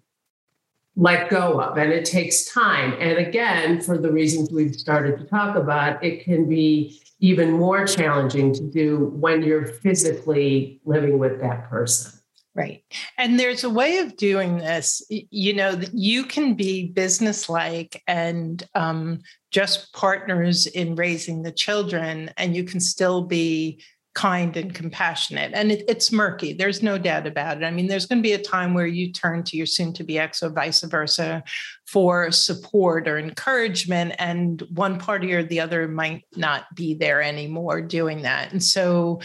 let 0.98 1.30
go 1.30 1.60
of. 1.60 1.78
And 1.78 1.92
it 1.92 2.04
takes 2.04 2.52
time. 2.52 2.92
And 2.98 3.18
again, 3.18 3.80
for 3.80 3.96
the 3.96 4.10
reasons 4.10 4.50
we've 4.50 4.74
started 4.74 5.16
to 5.18 5.24
talk 5.24 5.54
about, 5.56 6.02
it 6.04 6.24
can 6.24 6.48
be 6.48 7.00
even 7.20 7.52
more 7.52 7.86
challenging 7.86 8.52
to 8.54 8.64
do 8.64 9.12
when 9.14 9.42
you're 9.42 9.64
physically 9.64 10.80
living 10.84 11.18
with 11.18 11.40
that 11.40 11.70
person. 11.70 12.18
Right. 12.54 12.82
And 13.16 13.38
there's 13.38 13.62
a 13.62 13.70
way 13.70 13.98
of 13.98 14.16
doing 14.16 14.58
this, 14.58 15.00
you 15.08 15.54
know, 15.54 15.80
you 15.92 16.24
can 16.24 16.54
be 16.54 16.88
businesslike 16.88 18.02
and 18.08 18.60
um, 18.74 19.20
just 19.52 19.92
partners 19.92 20.66
in 20.66 20.96
raising 20.96 21.42
the 21.42 21.52
children, 21.52 22.32
and 22.36 22.56
you 22.56 22.64
can 22.64 22.80
still 22.80 23.22
be 23.22 23.80
kind 24.14 24.56
and 24.56 24.74
compassionate. 24.74 25.52
And 25.54 25.70
it, 25.70 25.84
it's 25.88 26.10
murky. 26.10 26.52
There's 26.52 26.82
no 26.82 26.98
doubt 26.98 27.26
about 27.26 27.58
it. 27.58 27.64
I 27.64 27.70
mean, 27.70 27.86
there's 27.86 28.06
going 28.06 28.18
to 28.18 28.28
be 28.28 28.32
a 28.32 28.42
time 28.42 28.74
where 28.74 28.86
you 28.86 29.12
turn 29.12 29.44
to 29.44 29.56
your 29.56 29.66
soon 29.66 29.92
to 29.92 30.04
be 30.04 30.18
ex 30.18 30.42
or 30.42 30.50
vice 30.50 30.82
versa 30.82 31.44
for 31.86 32.30
support 32.32 33.06
or 33.06 33.18
encouragement. 33.18 34.14
And 34.18 34.62
one 34.74 34.98
party 34.98 35.32
or 35.34 35.42
the 35.42 35.60
other 35.60 35.86
might 35.86 36.24
not 36.36 36.74
be 36.74 36.94
there 36.94 37.22
anymore 37.22 37.80
doing 37.80 38.22
that. 38.22 38.52
And 38.52 38.62
so 38.62 39.20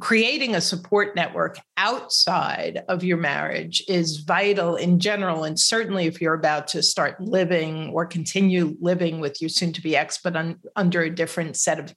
creating 0.00 0.54
a 0.54 0.60
support 0.60 1.14
network 1.16 1.58
outside 1.76 2.82
of 2.88 3.04
your 3.04 3.16
marriage 3.16 3.82
is 3.88 4.18
vital 4.18 4.76
in 4.76 5.00
general. 5.00 5.44
And 5.44 5.58
certainly 5.58 6.06
if 6.06 6.20
you're 6.20 6.34
about 6.34 6.68
to 6.68 6.82
start 6.82 7.20
living 7.20 7.90
or 7.90 8.06
continue 8.06 8.76
living 8.80 9.20
with 9.20 9.40
your 9.40 9.48
soon 9.48 9.72
to 9.72 9.82
be 9.82 9.96
ex 9.96 10.18
but 10.18 10.36
un, 10.36 10.58
under 10.76 11.02
a 11.02 11.14
different 11.14 11.56
set 11.56 11.78
of 11.78 11.94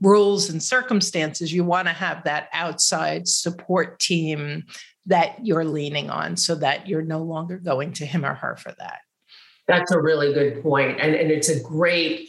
rules 0.00 0.48
and 0.48 0.62
circumstances 0.62 1.52
you 1.52 1.62
want 1.62 1.86
to 1.86 1.92
have 1.92 2.24
that 2.24 2.48
outside 2.52 3.28
support 3.28 3.98
team 4.00 4.64
that 5.06 5.44
you're 5.44 5.64
leaning 5.64 6.10
on 6.10 6.36
so 6.36 6.54
that 6.54 6.88
you're 6.88 7.02
no 7.02 7.22
longer 7.22 7.58
going 7.58 7.92
to 7.92 8.06
him 8.06 8.24
or 8.24 8.34
her 8.34 8.56
for 8.56 8.72
that. 8.78 9.00
That's 9.66 9.92
a 9.92 10.00
really 10.00 10.32
good 10.32 10.62
point 10.62 11.00
and, 11.00 11.14
and 11.14 11.30
it's 11.30 11.48
a 11.48 11.60
great 11.60 12.28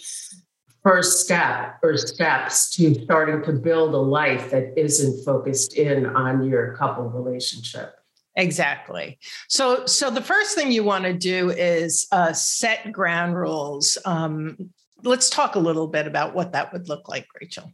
first 0.84 1.24
step 1.24 1.80
or 1.84 1.96
steps 1.98 2.70
to 2.72 2.94
starting 3.04 3.44
to 3.44 3.54
build 3.54 3.94
a 3.94 3.98
life 3.98 4.52
that 4.52 4.78
isn't 4.78 5.24
focused 5.24 5.76
in 5.76 6.06
on 6.08 6.44
your 6.44 6.76
couple 6.76 7.10
relationship. 7.10 7.96
Exactly. 8.36 9.20
So 9.48 9.86
so 9.86 10.10
the 10.10 10.22
first 10.22 10.56
thing 10.56 10.72
you 10.72 10.84
want 10.84 11.04
to 11.04 11.14
do 11.14 11.50
is 11.50 12.08
uh, 12.12 12.34
set 12.34 12.92
ground 12.92 13.36
rules. 13.36 13.98
Um, 14.06 14.72
let's 15.04 15.30
talk 15.30 15.56
a 15.56 15.60
little 15.60 15.88
bit 15.88 16.08
about 16.08 16.34
what 16.34 16.54
that 16.54 16.72
would 16.72 16.88
look 16.88 17.10
like 17.10 17.28
rachel. 17.40 17.72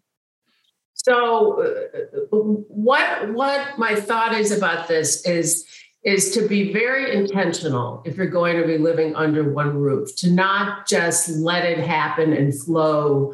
So 0.94 1.62
uh, 1.62 2.38
what 2.38 3.34
what 3.34 3.78
my 3.78 3.96
thought 3.96 4.34
is 4.34 4.52
about 4.52 4.88
this 4.88 5.26
is 5.28 5.66
is 6.08 6.32
to 6.32 6.48
be 6.48 6.72
very 6.72 7.14
intentional 7.14 8.02
if 8.06 8.16
you're 8.16 8.30
going 8.30 8.56
to 8.56 8.66
be 8.66 8.78
living 8.78 9.14
under 9.14 9.52
one 9.52 9.78
roof, 9.78 10.16
to 10.16 10.32
not 10.32 10.88
just 10.88 11.28
let 11.32 11.66
it 11.66 11.80
happen 11.80 12.32
and 12.32 12.58
flow 12.58 13.34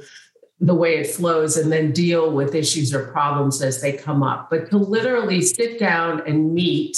the 0.60 0.74
way 0.74 0.96
it 0.96 1.06
flows 1.06 1.56
and 1.56 1.72
then 1.72 1.92
deal 1.92 2.32
with 2.32 2.56
issues 2.56 2.92
or 2.92 3.06
problems 3.10 3.62
as 3.62 3.80
they 3.80 3.94
come 3.94 4.24
up, 4.24 4.50
but 4.50 4.72
to 4.72 4.78
literally 4.80 5.40
sit 5.40 5.78
down 5.78 6.24
and 6.26 6.52
meet 6.56 6.98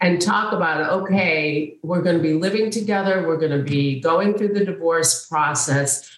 and 0.00 0.20
talk 0.20 0.52
about 0.52 0.90
okay, 0.90 1.76
we're 1.84 2.02
going 2.02 2.16
to 2.16 2.22
be 2.22 2.32
living 2.32 2.68
together, 2.68 3.24
we're 3.24 3.36
going 3.36 3.56
to 3.56 3.62
be 3.62 4.00
going 4.00 4.34
through 4.34 4.52
the 4.52 4.64
divorce 4.64 5.28
process. 5.28 6.10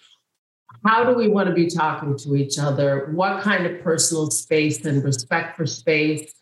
How 0.83 1.03
do 1.03 1.13
we 1.13 1.27
want 1.27 1.49
to 1.49 1.53
be 1.53 1.67
talking 1.67 2.17
to 2.17 2.35
each 2.35 2.57
other? 2.57 3.11
What 3.13 3.43
kind 3.43 3.67
of 3.67 3.79
personal 3.83 4.31
space 4.31 4.83
and 4.85 5.03
respect 5.03 5.55
for 5.55 5.67
space 5.67 6.33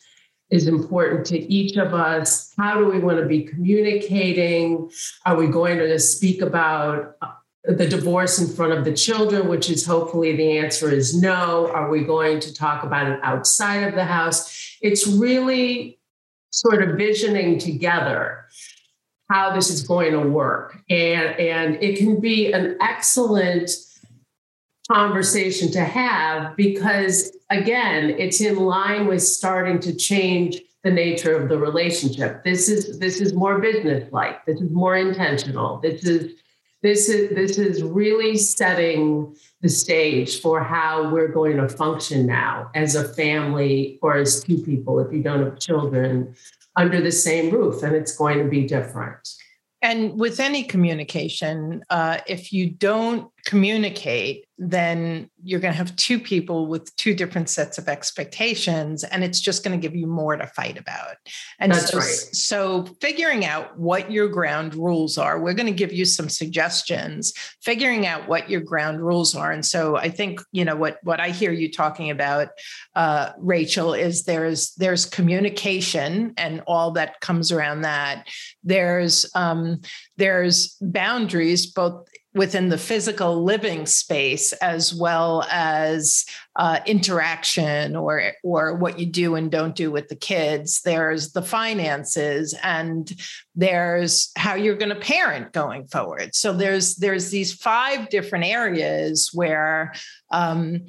is 0.49 0.67
important 0.67 1.25
to 1.27 1.39
each 1.51 1.77
of 1.77 1.93
us. 1.93 2.53
How 2.57 2.77
do 2.79 2.85
we 2.85 2.99
want 2.99 3.19
to 3.19 3.25
be 3.25 3.43
communicating? 3.43 4.89
Are 5.25 5.35
we 5.35 5.47
going 5.47 5.79
to 5.79 5.99
speak 5.99 6.41
about 6.41 7.15
uh, 7.21 7.27
the 7.63 7.87
divorce 7.87 8.39
in 8.39 8.47
front 8.47 8.73
of 8.73 8.85
the 8.85 8.93
children, 8.93 9.47
which 9.47 9.69
is 9.69 9.85
hopefully 9.85 10.35
the 10.35 10.57
answer 10.57 10.91
is 10.91 11.19
no? 11.19 11.71
Are 11.71 11.89
we 11.89 12.03
going 12.03 12.39
to 12.41 12.53
talk 12.53 12.83
about 12.83 13.07
it 13.07 13.19
outside 13.23 13.83
of 13.83 13.95
the 13.95 14.05
house? 14.05 14.77
It's 14.81 15.07
really 15.07 15.99
sort 16.51 16.83
of 16.83 16.97
visioning 16.97 17.57
together 17.57 18.45
how 19.29 19.53
this 19.53 19.71
is 19.71 19.81
going 19.81 20.11
to 20.11 20.19
work. 20.19 20.77
And, 20.89 21.39
and 21.39 21.83
it 21.83 21.97
can 21.97 22.21
be 22.21 22.53
an 22.53 22.77
excellent 22.79 23.71
conversation 24.91 25.71
to 25.71 25.83
have 25.83 26.55
because 26.55 27.35
again 27.49 28.11
it's 28.19 28.39
in 28.39 28.55
line 28.57 29.07
with 29.07 29.21
starting 29.21 29.79
to 29.79 29.95
change 29.95 30.61
the 30.85 30.91
nature 30.91 31.35
of 31.35 31.49
the 31.49 31.57
relationship. 31.57 32.43
This 32.43 32.69
is 32.69 32.99
this 32.99 33.19
is 33.19 33.33
more 33.33 33.59
business 33.59 34.07
like 34.13 34.45
this 34.45 34.61
is 34.61 34.69
more 34.69 34.95
intentional. 34.95 35.79
This 35.79 36.03
is 36.03 36.33
this 36.83 37.09
is 37.09 37.35
this 37.35 37.57
is 37.57 37.81
really 37.81 38.37
setting 38.37 39.35
the 39.61 39.69
stage 39.69 40.41
for 40.41 40.63
how 40.63 41.09
we're 41.11 41.29
going 41.29 41.57
to 41.57 41.67
function 41.67 42.27
now 42.27 42.69
as 42.75 42.93
a 42.93 43.09
family 43.15 43.97
or 44.03 44.15
as 44.15 44.43
two 44.43 44.59
people 44.59 44.99
if 44.99 45.11
you 45.11 45.23
don't 45.23 45.43
have 45.43 45.57
children 45.59 46.35
under 46.75 47.01
the 47.01 47.11
same 47.11 47.49
roof 47.49 47.81
and 47.81 47.95
it's 47.95 48.15
going 48.15 48.37
to 48.37 48.45
be 48.47 48.67
different. 48.67 49.27
And 49.81 50.19
with 50.19 50.39
any 50.39 50.63
communication 50.63 51.83
uh, 51.89 52.19
if 52.27 52.53
you 52.53 52.69
don't 52.69 53.31
communicate 53.45 54.44
then 54.57 55.29
you're 55.43 55.59
going 55.59 55.73
to 55.73 55.77
have 55.77 55.95
two 55.95 56.19
people 56.19 56.67
with 56.67 56.95
two 56.95 57.13
different 57.13 57.49
sets 57.49 57.77
of 57.77 57.87
expectations 57.87 59.03
and 59.03 59.23
it's 59.23 59.39
just 59.39 59.63
going 59.63 59.79
to 59.79 59.81
give 59.81 59.95
you 59.95 60.07
more 60.07 60.35
to 60.35 60.47
fight 60.47 60.77
about. 60.77 61.15
And 61.59 61.71
That's 61.71 61.91
so, 61.91 61.97
right. 61.97 62.05
so 62.05 62.85
figuring 63.01 63.45
out 63.45 63.77
what 63.77 64.11
your 64.11 64.27
ground 64.27 64.75
rules 64.75 65.17
are 65.17 65.39
we're 65.39 65.53
going 65.53 65.65
to 65.67 65.71
give 65.71 65.91
you 65.91 66.05
some 66.05 66.29
suggestions 66.29 67.33
figuring 67.61 68.05
out 68.05 68.27
what 68.27 68.49
your 68.49 68.61
ground 68.61 69.01
rules 69.01 69.35
are. 69.35 69.51
And 69.51 69.65
so 69.65 69.97
i 69.97 70.09
think 70.09 70.39
you 70.51 70.63
know 70.65 70.75
what 70.75 70.99
what 71.03 71.19
i 71.19 71.29
hear 71.29 71.51
you 71.51 71.71
talking 71.71 72.09
about 72.09 72.49
uh, 72.95 73.31
rachel 73.37 73.93
is 73.93 74.23
there's 74.23 74.73
there's 74.75 75.05
communication 75.05 76.33
and 76.37 76.61
all 76.67 76.91
that 76.91 77.19
comes 77.21 77.51
around 77.51 77.81
that. 77.81 78.27
There's 78.63 79.29
um, 79.35 79.81
there's 80.17 80.77
boundaries 80.81 81.65
both 81.67 82.07
within 82.35 82.67
the 82.67 82.77
physical 82.77 83.43
living 83.43 83.85
space 83.85 84.51
as 84.53 84.93
well 84.93 85.47
as 85.49 86.25
uh, 86.57 86.79
interaction 86.85 87.95
or 87.95 88.33
or 88.43 88.75
what 88.75 88.99
you 88.99 89.05
do 89.05 89.35
and 89.35 89.49
don't 89.49 89.75
do 89.75 89.89
with 89.89 90.09
the 90.09 90.15
kids. 90.15 90.81
There's 90.81 91.31
the 91.31 91.41
finances 91.41 92.53
and 92.61 93.11
there's 93.55 94.31
how 94.37 94.55
you're 94.55 94.75
going 94.75 94.89
to 94.89 94.95
parent 94.95 95.53
going 95.53 95.87
forward. 95.87 96.35
So 96.35 96.53
there's 96.53 96.95
there's 96.95 97.29
these 97.29 97.53
five 97.53 98.09
different 98.09 98.45
areas 98.45 99.31
where 99.33 99.93
um, 100.31 100.85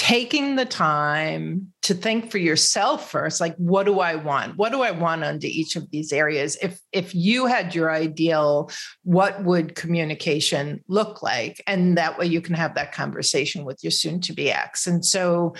taking 0.00 0.56
the 0.56 0.64
time 0.64 1.70
to 1.82 1.92
think 1.92 2.30
for 2.30 2.38
yourself 2.38 3.10
first 3.10 3.38
like 3.38 3.54
what 3.56 3.84
do 3.84 4.00
i 4.00 4.14
want? 4.14 4.56
What 4.56 4.72
do 4.72 4.80
i 4.80 4.90
want 4.90 5.24
under 5.24 5.46
each 5.46 5.76
of 5.76 5.90
these 5.90 6.10
areas? 6.10 6.56
If 6.62 6.80
if 6.90 7.14
you 7.14 7.44
had 7.44 7.74
your 7.74 7.92
ideal 7.92 8.70
what 9.02 9.44
would 9.44 9.74
communication 9.74 10.82
look 10.88 11.22
like? 11.22 11.62
And 11.66 11.98
that 11.98 12.18
way 12.18 12.24
you 12.24 12.40
can 12.40 12.54
have 12.54 12.74
that 12.76 12.92
conversation 12.92 13.66
with 13.66 13.80
your 13.82 13.90
soon 13.90 14.22
to 14.22 14.32
be 14.32 14.50
ex. 14.50 14.86
And 14.86 15.04
so 15.04 15.54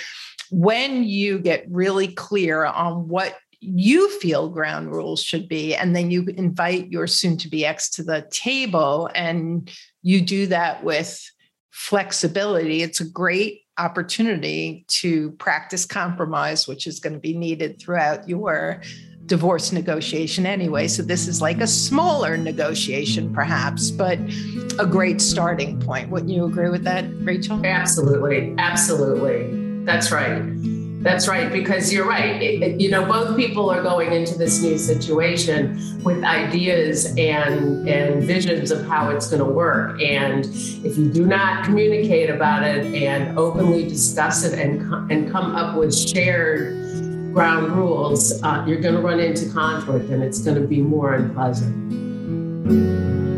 when 0.50 1.04
you 1.04 1.38
get 1.38 1.66
really 1.68 2.08
clear 2.08 2.64
on 2.64 3.08
what 3.08 3.36
you 3.60 4.08
feel 4.20 4.48
ground 4.48 4.90
rules 4.90 5.22
should 5.22 5.50
be 5.50 5.74
and 5.74 5.94
then 5.94 6.10
you 6.10 6.24
invite 6.38 6.90
your 6.90 7.06
soon 7.06 7.36
to 7.36 7.48
be 7.50 7.66
ex 7.66 7.90
to 7.90 8.02
the 8.02 8.26
table 8.30 9.10
and 9.14 9.70
you 10.00 10.22
do 10.22 10.46
that 10.46 10.82
with 10.82 11.22
flexibility 11.68 12.82
it's 12.82 13.00
a 13.00 13.08
great 13.08 13.60
opportunity 13.80 14.84
to 14.88 15.30
practice 15.32 15.84
compromise, 15.84 16.68
which 16.68 16.86
is 16.86 17.00
going 17.00 17.14
to 17.14 17.18
be 17.18 17.36
needed 17.36 17.80
throughout 17.80 18.28
your 18.28 18.82
divorce 19.26 19.72
negotiation 19.72 20.44
anyway. 20.44 20.88
So 20.88 21.02
this 21.02 21.28
is 21.28 21.40
like 21.40 21.60
a 21.60 21.66
smaller 21.66 22.36
negotiation, 22.36 23.32
perhaps, 23.32 23.90
but 23.90 24.18
a 24.78 24.86
great 24.86 25.20
starting 25.20 25.80
point. 25.80 26.10
Wouldn't 26.10 26.30
you 26.30 26.44
agree 26.44 26.68
with 26.68 26.84
that, 26.84 27.04
Rachel? 27.22 27.64
Absolutely. 27.64 28.54
Absolutely. 28.58 29.84
That's 29.84 30.10
right. 30.10 30.42
That's 31.02 31.26
right, 31.26 31.50
because 31.50 31.90
you're 31.90 32.06
right. 32.06 32.42
It, 32.42 32.78
you 32.78 32.90
know, 32.90 33.06
both 33.06 33.34
people 33.34 33.70
are 33.70 33.82
going 33.82 34.12
into 34.12 34.36
this 34.36 34.60
new 34.60 34.76
situation 34.76 35.98
with 36.04 36.22
ideas 36.24 37.06
and 37.16 37.88
and 37.88 38.22
visions 38.22 38.70
of 38.70 38.86
how 38.86 39.08
it's 39.08 39.30
going 39.30 39.40
to 39.40 39.50
work. 39.50 39.98
And 40.02 40.44
if 40.44 40.98
you 40.98 41.10
do 41.10 41.24
not 41.24 41.64
communicate 41.64 42.28
about 42.28 42.64
it 42.64 42.84
and 42.94 43.38
openly 43.38 43.88
discuss 43.88 44.44
it 44.44 44.58
and 44.58 45.10
and 45.10 45.32
come 45.32 45.56
up 45.56 45.78
with 45.78 45.94
shared 45.94 46.74
ground 47.32 47.72
rules, 47.72 48.42
uh, 48.42 48.62
you're 48.66 48.80
going 48.80 48.94
to 48.94 49.00
run 49.00 49.20
into 49.20 49.48
conflict, 49.50 50.10
and 50.10 50.22
it's 50.22 50.42
going 50.42 50.60
to 50.60 50.66
be 50.66 50.82
more 50.82 51.14
unpleasant. 51.14 53.29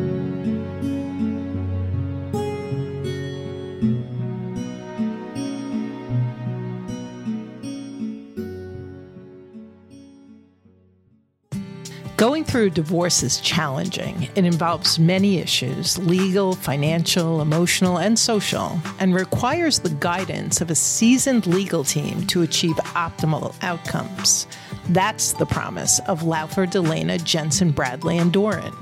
Going 12.22 12.44
through 12.44 12.70
divorce 12.70 13.24
is 13.24 13.40
challenging. 13.40 14.28
It 14.36 14.44
involves 14.44 14.96
many 14.96 15.40
issues 15.40 15.98
legal, 15.98 16.54
financial, 16.54 17.40
emotional, 17.42 17.98
and 17.98 18.16
social, 18.16 18.78
and 19.00 19.12
requires 19.12 19.80
the 19.80 19.90
guidance 19.90 20.60
of 20.60 20.70
a 20.70 20.74
seasoned 20.76 21.48
legal 21.48 21.82
team 21.82 22.24
to 22.28 22.42
achieve 22.42 22.76
optimal 22.94 23.56
outcomes. 23.60 24.46
That's 24.90 25.32
the 25.32 25.46
promise 25.46 25.98
of 26.06 26.22
Laufer, 26.22 26.64
Dalena, 26.64 27.18
Jensen, 27.24 27.72
Bradley, 27.72 28.18
and 28.18 28.32
Doran. 28.32 28.72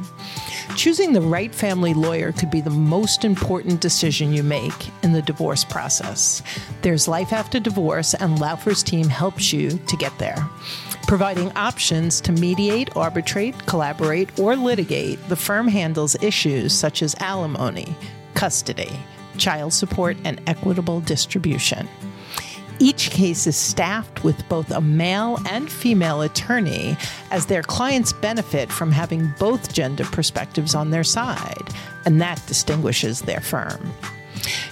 Choosing 0.77 1.15
the 1.15 1.23
right 1.23 1.55
family 1.55 1.95
lawyer 1.95 2.33
could 2.33 2.51
be 2.51 2.61
the 2.61 2.69
most 2.69 3.25
important 3.25 3.81
decision 3.81 4.35
you 4.35 4.43
make 4.43 4.91
in 5.03 5.15
the 5.15 5.23
divorce 5.23 5.65
process. 5.65 6.43
There's 6.83 7.09
life 7.09 7.33
after 7.33 7.59
divorce, 7.59 8.13
and 8.13 8.39
Laufer's 8.39 8.83
team 8.83 9.09
helps 9.09 9.51
you 9.51 9.71
to 9.71 9.97
get 9.97 10.17
there. 10.19 10.47
Providing 11.11 11.51
options 11.57 12.21
to 12.21 12.31
mediate, 12.31 12.97
arbitrate, 12.97 13.67
collaborate, 13.67 14.39
or 14.39 14.55
litigate, 14.55 15.19
the 15.29 15.35
firm 15.35 15.67
handles 15.67 16.15
issues 16.23 16.73
such 16.73 17.03
as 17.03 17.17
alimony, 17.19 17.97
custody, 18.35 18.93
child 19.37 19.73
support, 19.73 20.17
and 20.25 20.41
equitable 20.47 21.01
distribution. 21.01 21.89
Each 22.79 23.11
case 23.11 23.49
is 23.49 23.57
staffed 23.57 24.23
with 24.23 24.49
both 24.49 24.71
a 24.71 24.81
male 24.81 25.37
and 25.51 25.69
female 25.69 26.23
attorney, 26.23 26.97
as 27.33 27.47
their 27.47 27.65
clients 27.65 28.13
benefit 28.13 28.71
from 28.71 28.93
having 28.93 29.35
both 29.37 29.73
gender 29.73 30.05
perspectives 30.05 30.77
on 30.77 30.93
their 30.93 31.03
side, 31.03 31.75
and 32.07 32.21
that 32.21 32.41
distinguishes 32.47 33.23
their 33.23 33.41
firm. 33.41 33.93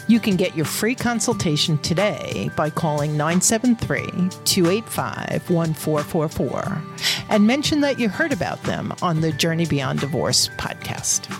You 0.08 0.20
can 0.20 0.36
get 0.36 0.56
your 0.56 0.64
free 0.64 0.94
consultation 0.94 1.76
today 1.78 2.50
by 2.56 2.70
calling 2.70 3.10
973 3.10 4.06
285 4.44 5.50
1444 5.50 6.82
and 7.28 7.46
mention 7.46 7.82
that 7.82 8.00
you 8.00 8.08
heard 8.08 8.32
about 8.32 8.62
them 8.62 8.94
on 9.02 9.20
the 9.20 9.32
Journey 9.32 9.66
Beyond 9.66 10.00
Divorce 10.00 10.48
podcast. 10.56 11.30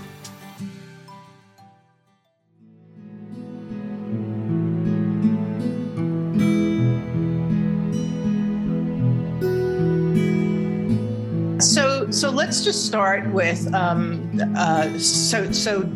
So, 11.63 12.11
so 12.11 12.31
let's 12.31 12.63
just 12.63 12.85
start 12.85 13.33
with 13.33 13.73
um, 13.73 14.31
uh, 14.57 14.99
so 14.99 15.51
so 15.53 15.91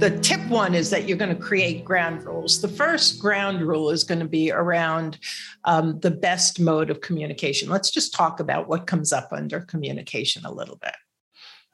the 0.00 0.18
tip 0.20 0.40
one 0.48 0.74
is 0.74 0.88
that 0.90 1.06
you're 1.06 1.18
going 1.18 1.34
to 1.34 1.40
create 1.40 1.84
ground 1.84 2.24
rules. 2.24 2.62
The 2.62 2.68
first 2.68 3.20
ground 3.20 3.60
rule 3.60 3.90
is 3.90 4.02
going 4.02 4.20
to 4.20 4.26
be 4.26 4.50
around 4.50 5.18
um, 5.64 6.00
the 6.00 6.10
best 6.10 6.58
mode 6.58 6.88
of 6.88 7.02
communication. 7.02 7.68
Let's 7.68 7.90
just 7.90 8.14
talk 8.14 8.40
about 8.40 8.66
what 8.66 8.86
comes 8.86 9.12
up 9.12 9.28
under 9.30 9.60
communication 9.60 10.46
a 10.46 10.50
little 10.50 10.76
bit. 10.76 10.94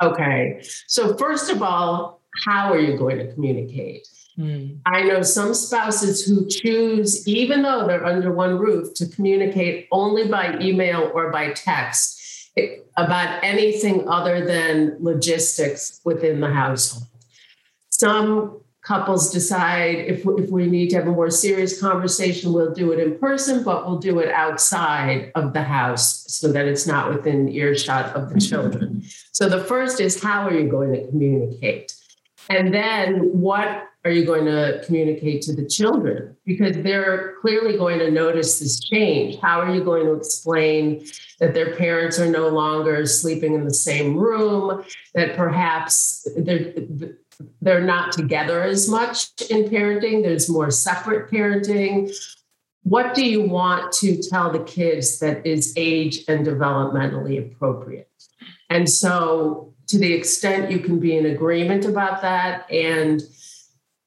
Okay. 0.02 0.60
So, 0.88 1.16
first 1.16 1.50
of 1.50 1.62
all, 1.62 2.20
how 2.44 2.72
are 2.72 2.80
you 2.80 2.98
going 2.98 3.18
to 3.18 3.32
communicate? 3.32 4.08
Mm. 4.36 4.80
I 4.84 5.02
know 5.04 5.22
some 5.22 5.54
spouses 5.54 6.26
who 6.26 6.48
choose, 6.48 7.26
even 7.28 7.62
though 7.62 7.86
they're 7.86 8.04
under 8.04 8.32
one 8.32 8.58
roof, 8.58 8.92
to 8.94 9.06
communicate 9.06 9.86
only 9.92 10.28
by 10.28 10.58
email 10.60 11.12
or 11.14 11.30
by 11.30 11.52
text 11.52 12.50
eh, 12.56 12.78
about 12.96 13.42
anything 13.44 14.06
other 14.08 14.44
than 14.44 14.96
logistics 15.00 16.00
within 16.04 16.40
the 16.40 16.52
household. 16.52 17.06
Some 17.98 18.60
couples 18.82 19.32
decide 19.32 19.96
if, 19.96 20.24
if 20.38 20.50
we 20.50 20.66
need 20.66 20.90
to 20.90 20.96
have 20.96 21.06
a 21.06 21.10
more 21.10 21.30
serious 21.30 21.80
conversation, 21.80 22.52
we'll 22.52 22.74
do 22.74 22.92
it 22.92 23.00
in 23.00 23.18
person, 23.18 23.64
but 23.64 23.86
we'll 23.86 23.98
do 23.98 24.18
it 24.18 24.30
outside 24.30 25.32
of 25.34 25.54
the 25.54 25.62
house 25.62 26.26
so 26.28 26.52
that 26.52 26.66
it's 26.66 26.86
not 26.86 27.08
within 27.08 27.48
earshot 27.48 28.14
of 28.14 28.32
the 28.32 28.38
children. 28.38 29.02
So 29.32 29.48
the 29.48 29.64
first 29.64 29.98
is 29.98 30.22
how 30.22 30.46
are 30.46 30.52
you 30.52 30.68
going 30.68 30.92
to 30.92 31.06
communicate? 31.08 31.94
And 32.50 32.72
then 32.72 33.30
what 33.32 33.84
are 34.04 34.10
you 34.10 34.26
going 34.26 34.44
to 34.44 34.82
communicate 34.84 35.40
to 35.42 35.54
the 35.54 35.66
children? 35.66 36.36
Because 36.44 36.76
they're 36.76 37.34
clearly 37.40 37.78
going 37.78 37.98
to 38.00 38.10
notice 38.10 38.60
this 38.60 38.78
change. 38.78 39.40
How 39.40 39.60
are 39.62 39.74
you 39.74 39.82
going 39.82 40.04
to 40.04 40.12
explain 40.12 41.04
that 41.40 41.54
their 41.54 41.74
parents 41.74 42.20
are 42.20 42.30
no 42.30 42.48
longer 42.48 43.04
sleeping 43.06 43.54
in 43.54 43.64
the 43.64 43.74
same 43.74 44.16
room, 44.16 44.84
that 45.14 45.34
perhaps 45.34 46.28
they're 47.60 47.84
not 47.84 48.12
together 48.12 48.62
as 48.62 48.88
much 48.88 49.28
in 49.50 49.64
parenting. 49.64 50.22
There's 50.22 50.48
more 50.48 50.70
separate 50.70 51.30
parenting. 51.30 52.14
What 52.82 53.14
do 53.14 53.24
you 53.24 53.42
want 53.42 53.92
to 53.94 54.22
tell 54.22 54.52
the 54.52 54.62
kids 54.62 55.18
that 55.18 55.44
is 55.46 55.74
age 55.76 56.20
and 56.28 56.46
developmentally 56.46 57.38
appropriate? 57.38 58.10
And 58.70 58.88
so, 58.88 59.74
to 59.88 59.98
the 59.98 60.12
extent 60.12 60.70
you 60.70 60.80
can 60.80 60.98
be 60.98 61.16
in 61.16 61.26
agreement 61.26 61.84
about 61.84 62.22
that 62.22 62.70
and 62.70 63.22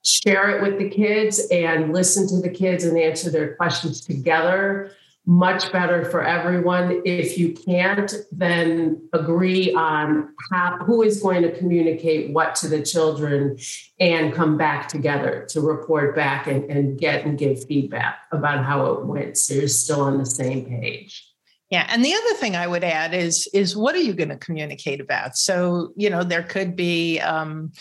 share 0.03 0.49
it 0.49 0.61
with 0.61 0.77
the 0.77 0.89
kids 0.89 1.47
and 1.51 1.93
listen 1.93 2.27
to 2.27 2.41
the 2.41 2.49
kids 2.49 2.83
and 2.83 2.97
answer 2.97 3.29
their 3.29 3.55
questions 3.55 4.01
together, 4.01 4.91
much 5.29 5.71
better 5.71 6.03
for 6.05 6.23
everyone. 6.23 7.03
If 7.05 7.37
you 7.37 7.53
can't, 7.53 8.11
then 8.31 9.07
agree 9.13 9.71
on 9.75 10.33
how, 10.51 10.79
who 10.79 11.03
is 11.03 11.21
going 11.21 11.43
to 11.43 11.55
communicate 11.55 12.33
what 12.33 12.55
to 12.55 12.67
the 12.67 12.81
children 12.81 13.55
and 13.99 14.33
come 14.33 14.57
back 14.57 14.87
together 14.87 15.45
to 15.49 15.61
report 15.61 16.15
back 16.15 16.47
and, 16.47 16.63
and 16.63 16.97
get 16.97 17.25
and 17.25 17.37
give 17.37 17.63
feedback 17.65 18.21
about 18.31 18.65
how 18.65 18.87
it 18.87 19.05
went. 19.05 19.37
So 19.37 19.53
you're 19.53 19.67
still 19.67 20.01
on 20.01 20.17
the 20.17 20.25
same 20.25 20.65
page. 20.65 21.23
Yeah, 21.69 21.85
and 21.89 22.03
the 22.03 22.15
other 22.15 22.33
thing 22.37 22.55
I 22.55 22.65
would 22.65 22.83
add 22.83 23.13
is 23.13 23.47
is 23.53 23.77
what 23.77 23.93
are 23.93 24.01
you 24.01 24.13
going 24.13 24.29
to 24.29 24.37
communicate 24.37 24.99
about? 24.99 25.37
So 25.37 25.93
you 25.95 26.09
know 26.09 26.23
there 26.23 26.41
could 26.41 26.75
be 26.75 27.19
um, 27.19 27.71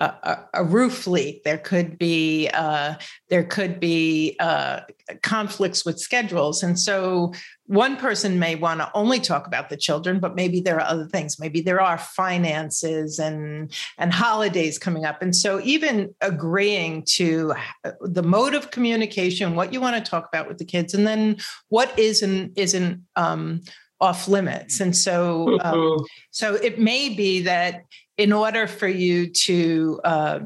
a, 0.00 0.38
a, 0.54 0.64
roof 0.64 1.06
leak. 1.06 1.44
There 1.44 1.58
could 1.58 1.98
be 1.98 2.48
uh, 2.54 2.94
there 3.28 3.44
could 3.44 3.78
be 3.78 4.36
uh, 4.40 4.80
conflicts 5.22 5.84
with 5.84 6.00
schedules, 6.00 6.62
and 6.62 6.78
so 6.78 7.34
one 7.66 7.96
person 7.96 8.38
may 8.38 8.54
want 8.54 8.80
to 8.80 8.90
only 8.94 9.20
talk 9.20 9.46
about 9.46 9.68
the 9.68 9.76
children, 9.76 10.18
but 10.18 10.34
maybe 10.34 10.60
there 10.60 10.76
are 10.76 10.86
other 10.88 11.06
things. 11.06 11.38
Maybe 11.38 11.60
there 11.60 11.82
are 11.82 11.98
finances 11.98 13.18
and 13.18 13.72
and 13.98 14.12
holidays 14.12 14.78
coming 14.78 15.04
up, 15.04 15.20
and 15.20 15.36
so 15.36 15.60
even 15.62 16.14
agreeing 16.22 17.04
to 17.16 17.52
the 18.00 18.22
mode 18.22 18.54
of 18.54 18.70
communication, 18.70 19.54
what 19.54 19.72
you 19.72 19.82
want 19.82 20.02
to 20.02 20.10
talk 20.10 20.26
about 20.26 20.48
with 20.48 20.56
the 20.56 20.64
kids, 20.64 20.94
and 20.94 21.06
then 21.06 21.36
what 21.68 21.96
isn't 21.98 22.56
isn't 22.56 23.02
um, 23.16 23.60
off 24.00 24.28
limits. 24.28 24.80
And 24.80 24.96
so, 24.96 25.58
um, 25.62 25.74
mm-hmm. 25.74 26.04
so 26.30 26.54
it 26.54 26.78
may 26.78 27.10
be 27.10 27.42
that 27.42 27.84
in 28.16 28.32
order 28.32 28.66
for 28.66 28.88
you 28.88 29.30
to 29.30 30.00
uh, 30.04 30.40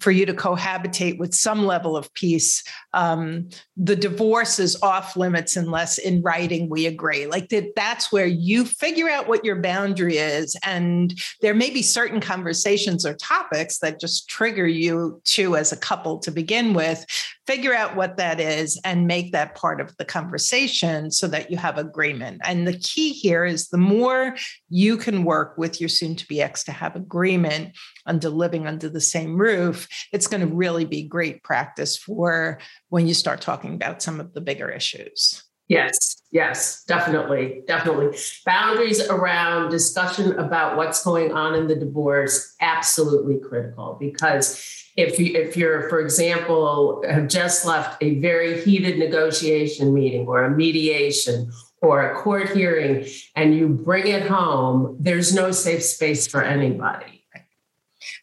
for 0.00 0.10
you 0.10 0.26
to 0.26 0.34
cohabitate 0.34 1.18
with 1.18 1.34
some 1.34 1.64
level 1.64 1.96
of 1.96 2.12
peace. 2.14 2.62
Um, 2.94 3.48
the 3.76 3.96
divorce 3.96 4.58
is 4.58 4.80
off 4.82 5.16
limits 5.16 5.56
unless 5.56 5.98
in 5.98 6.22
writing 6.22 6.70
we 6.70 6.86
agree. 6.86 7.26
Like 7.26 7.48
that, 7.50 7.74
that's 7.76 8.10
where 8.10 8.26
you 8.26 8.64
figure 8.64 9.10
out 9.10 9.28
what 9.28 9.44
your 9.44 9.60
boundary 9.60 10.16
is. 10.16 10.56
And 10.64 11.12
there 11.42 11.54
may 11.54 11.70
be 11.70 11.82
certain 11.82 12.20
conversations 12.20 13.04
or 13.04 13.14
topics 13.14 13.78
that 13.80 14.00
just 14.00 14.28
trigger 14.28 14.66
you 14.66 15.20
to, 15.24 15.56
as 15.56 15.72
a 15.72 15.76
couple 15.76 16.18
to 16.20 16.30
begin 16.30 16.72
with, 16.72 17.04
figure 17.46 17.74
out 17.74 17.94
what 17.94 18.16
that 18.16 18.40
is 18.40 18.80
and 18.84 19.06
make 19.06 19.32
that 19.32 19.54
part 19.54 19.80
of 19.80 19.94
the 19.98 20.04
conversation 20.04 21.10
so 21.10 21.26
that 21.28 21.50
you 21.50 21.56
have 21.56 21.76
agreement. 21.76 22.40
And 22.44 22.66
the 22.66 22.78
key 22.78 23.12
here 23.12 23.44
is 23.44 23.68
the 23.68 23.78
more 23.78 24.34
you 24.70 24.96
can 24.96 25.24
work 25.24 25.58
with 25.58 25.80
your 25.80 25.90
soon 25.90 26.16
to 26.16 26.26
be 26.26 26.40
ex 26.40 26.64
to 26.64 26.72
have 26.72 26.96
agreement 26.96 27.76
under 28.06 28.28
living 28.28 28.66
under 28.66 28.88
the 28.88 29.00
same 29.00 29.36
roof, 29.36 29.88
it's 30.12 30.26
going 30.26 30.40
to 30.40 30.54
really 30.54 30.84
be 30.84 31.02
great 31.02 31.42
practice 31.42 31.96
for 31.96 32.58
when 32.88 33.06
you 33.06 33.14
start 33.14 33.40
talking 33.40 33.74
about 33.74 34.02
some 34.02 34.20
of 34.20 34.32
the 34.34 34.40
bigger 34.40 34.68
issues. 34.68 35.42
Yes, 35.68 36.20
yes, 36.30 36.84
definitely, 36.84 37.62
definitely. 37.66 38.18
Boundaries 38.44 39.00
around 39.08 39.70
discussion 39.70 40.38
about 40.38 40.76
what's 40.76 41.02
going 41.02 41.32
on 41.32 41.54
in 41.54 41.68
the 41.68 41.74
divorce 41.74 42.54
absolutely 42.60 43.38
critical 43.38 43.96
because 43.98 44.84
if 44.96 45.18
you 45.18 45.34
if 45.34 45.56
you're 45.56 45.88
for 45.88 46.00
example 46.00 47.02
have 47.08 47.28
just 47.28 47.64
left 47.64 48.00
a 48.02 48.20
very 48.20 48.62
heated 48.62 48.98
negotiation 48.98 49.94
meeting 49.94 50.26
or 50.26 50.44
a 50.44 50.50
mediation 50.50 51.50
or 51.80 52.10
a 52.10 52.14
court 52.14 52.50
hearing 52.50 53.06
and 53.34 53.54
you 53.54 53.68
bring 53.68 54.06
it 54.06 54.26
home, 54.26 54.96
there's 55.00 55.34
no 55.34 55.50
safe 55.50 55.82
space 55.82 56.26
for 56.26 56.42
anybody 56.42 57.14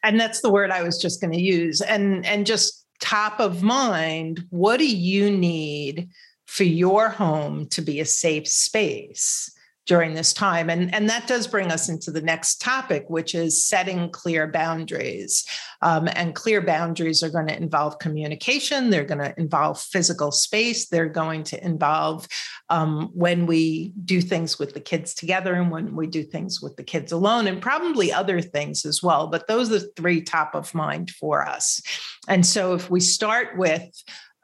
and 0.04 0.20
that's 0.20 0.42
the 0.42 0.50
word 0.50 0.72
i 0.72 0.84
was 0.84 1.02
just 1.02 1.22
going 1.22 1.34
to 1.34 1.42
use 1.42 1.82
and 1.82 2.26
and 2.26 2.46
just 2.46 2.81
top 3.02 3.40
of 3.40 3.62
mind 3.62 4.46
what 4.52 4.78
do 4.78 4.88
you 4.88 5.30
need 5.30 6.10
for 6.46 6.64
your 6.64 7.10
home 7.10 7.66
to 7.68 7.82
be 7.82 8.00
a 8.00 8.06
safe 8.06 8.48
space 8.48 9.52
during 9.88 10.14
this 10.14 10.34
time. 10.34 10.70
And, 10.70 10.94
and 10.94 11.10
that 11.10 11.28
does 11.28 11.48
bring 11.48 11.72
us 11.72 11.90
into 11.90 12.12
the 12.12 12.22
next 12.22 12.62
topic, 12.62 13.06
which 13.08 13.34
is 13.34 13.66
setting 13.66 14.10
clear 14.12 14.48
boundaries. 14.48 15.46
Um, 15.82 16.08
and 16.16 16.36
clear 16.36 16.62
boundaries 16.62 17.24
are 17.24 17.30
going 17.30 17.48
to 17.48 17.58
involve 17.58 17.98
communication, 17.98 18.90
they're 18.90 19.04
going 19.04 19.22
to 19.22 19.34
involve 19.40 19.82
physical 19.82 20.32
space, 20.32 20.88
they're 20.88 21.10
going 21.10 21.44
to 21.46 21.64
involve 21.66 22.28
um, 22.70 23.10
when 23.14 23.48
we 23.48 23.94
do 24.06 24.22
things 24.22 24.60
with 24.60 24.74
the 24.74 24.80
kids 24.80 25.16
together 25.16 25.56
and 25.56 25.72
when 25.72 25.96
we 25.96 26.06
do 26.06 26.24
things 26.24 26.62
with 26.62 26.76
the 26.76 26.84
kids 26.84 27.12
alone, 27.12 27.48
and 27.48 27.62
probably 27.62 28.14
other 28.14 28.40
things 28.42 28.86
as 28.86 29.02
well. 29.02 29.28
But 29.28 29.48
those 29.48 29.72
are 29.72 29.80
three 29.96 30.22
top 30.22 30.54
of 30.54 30.74
mind 30.76 31.10
for 31.10 31.46
us. 31.46 31.82
And 32.28 32.46
so 32.46 32.76
if 32.76 32.90
we 32.90 33.00
start 33.00 33.58
with 33.58 33.84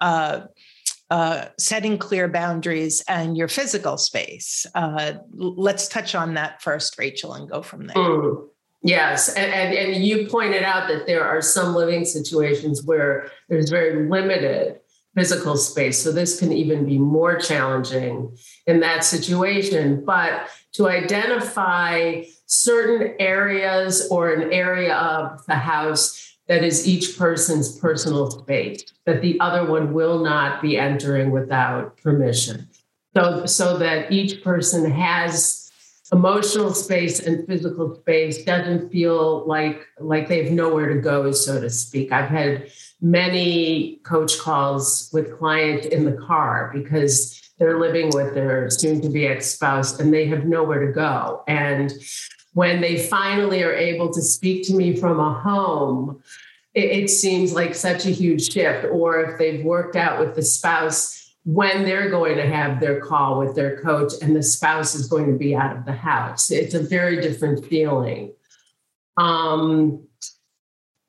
uh, 0.01 0.41
uh, 1.09 1.45
setting 1.57 1.97
clear 1.97 2.27
boundaries 2.27 3.03
and 3.07 3.37
your 3.37 3.47
physical 3.47 3.97
space. 3.97 4.65
Uh, 4.75 5.13
let's 5.33 5.87
touch 5.87 6.15
on 6.15 6.33
that 6.33 6.61
first, 6.61 6.97
Rachel, 6.97 7.33
and 7.33 7.49
go 7.49 7.61
from 7.61 7.87
there. 7.87 7.95
Mm. 7.95 8.47
Yes, 8.83 9.33
and, 9.33 9.51
and, 9.51 9.73
and 9.73 10.05
you 10.05 10.27
pointed 10.27 10.63
out 10.63 10.87
that 10.87 11.07
there 11.07 11.23
are 11.23 11.41
some 11.41 11.73
living 11.73 12.05
situations 12.05 12.83
where 12.83 13.31
there's 13.49 13.69
very 13.69 14.07
limited 14.07 14.79
physical 15.15 15.57
space. 15.57 16.01
So 16.01 16.11
this 16.11 16.39
can 16.39 16.51
even 16.53 16.85
be 16.85 16.99
more 16.99 17.39
challenging 17.39 18.37
in 18.67 18.81
that 18.81 19.03
situation. 19.03 20.05
But 20.05 20.47
to 20.73 20.87
identify 20.87 22.21
certain 22.45 23.15
areas 23.19 24.07
or 24.11 24.31
an 24.31 24.53
area 24.53 24.95
of 24.95 25.43
the 25.47 25.55
house 25.55 26.36
that 26.47 26.63
is 26.63 26.87
each 26.87 27.17
person's 27.17 27.77
personal 27.77 28.31
space 28.31 28.83
that 29.05 29.21
the 29.21 29.39
other 29.39 29.69
one 29.69 29.93
will 29.93 30.23
not 30.23 30.61
be 30.61 30.77
entering 30.77 31.31
without 31.31 31.97
permission. 31.97 32.67
So 33.15 33.45
so 33.45 33.77
that 33.77 34.11
each 34.11 34.43
person 34.43 34.89
has 34.91 35.71
emotional 36.11 36.73
space 36.73 37.19
and 37.19 37.45
physical 37.45 37.95
space 37.95 38.43
doesn't 38.43 38.89
feel 38.91 39.45
like 39.47 39.85
like 39.99 40.27
they 40.27 40.43
have 40.43 40.53
nowhere 40.53 40.93
to 40.93 41.01
go 41.01 41.31
so 41.31 41.59
to 41.59 41.69
speak. 41.69 42.11
I've 42.11 42.29
had 42.29 42.71
many 43.01 43.99
coach 44.03 44.39
calls 44.39 45.09
with 45.13 45.37
clients 45.37 45.87
in 45.87 46.05
the 46.05 46.13
car 46.13 46.71
because 46.73 47.41
they're 47.59 47.79
living 47.79 48.11
with 48.13 48.33
their 48.33 48.69
soon 48.69 49.01
to 49.01 49.09
be 49.09 49.27
ex-spouse 49.27 49.99
and 49.99 50.13
they 50.13 50.27
have 50.27 50.45
nowhere 50.45 50.85
to 50.85 50.91
go. 50.91 51.43
And 51.47 51.91
when 52.57 52.81
they 52.81 52.97
finally 52.97 53.61
are 53.61 53.75
able 53.75 54.11
to 54.11 54.19
speak 54.19 54.65
to 54.65 54.73
me 54.73 54.95
from 54.95 55.19
a 55.19 55.31
home, 55.31 56.19
it, 56.73 56.85
it 56.85 57.07
seems 57.07 57.53
like 57.53 57.75
such 57.75 58.07
a 58.07 58.09
huge 58.09 58.51
shift. 58.51 58.83
Or 58.91 59.21
if 59.21 59.37
they've 59.37 59.63
worked 59.63 59.95
out 59.95 60.19
with 60.19 60.33
the 60.33 60.41
spouse 60.41 61.35
when 61.45 61.85
they're 61.85 62.09
going 62.09 62.35
to 62.35 62.47
have 62.47 62.79
their 62.79 62.99
call 62.99 63.37
with 63.37 63.53
their 63.53 63.79
coach 63.81 64.13
and 64.23 64.35
the 64.35 64.41
spouse 64.41 64.95
is 64.95 65.05
going 65.05 65.31
to 65.31 65.37
be 65.37 65.55
out 65.55 65.77
of 65.77 65.85
the 65.85 65.91
house, 65.91 66.49
it's 66.49 66.73
a 66.73 66.81
very 66.81 67.21
different 67.21 67.63
feeling. 67.63 68.33
Um, 69.17 70.07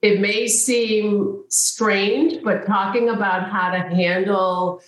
it 0.03 0.21
may 0.21 0.49
seem 0.49 1.45
strange, 1.49 2.45
but 2.45 2.67
talking 2.67 3.09
about 3.09 3.49
how 3.49 3.71
to 3.71 3.79
handle 3.79 4.83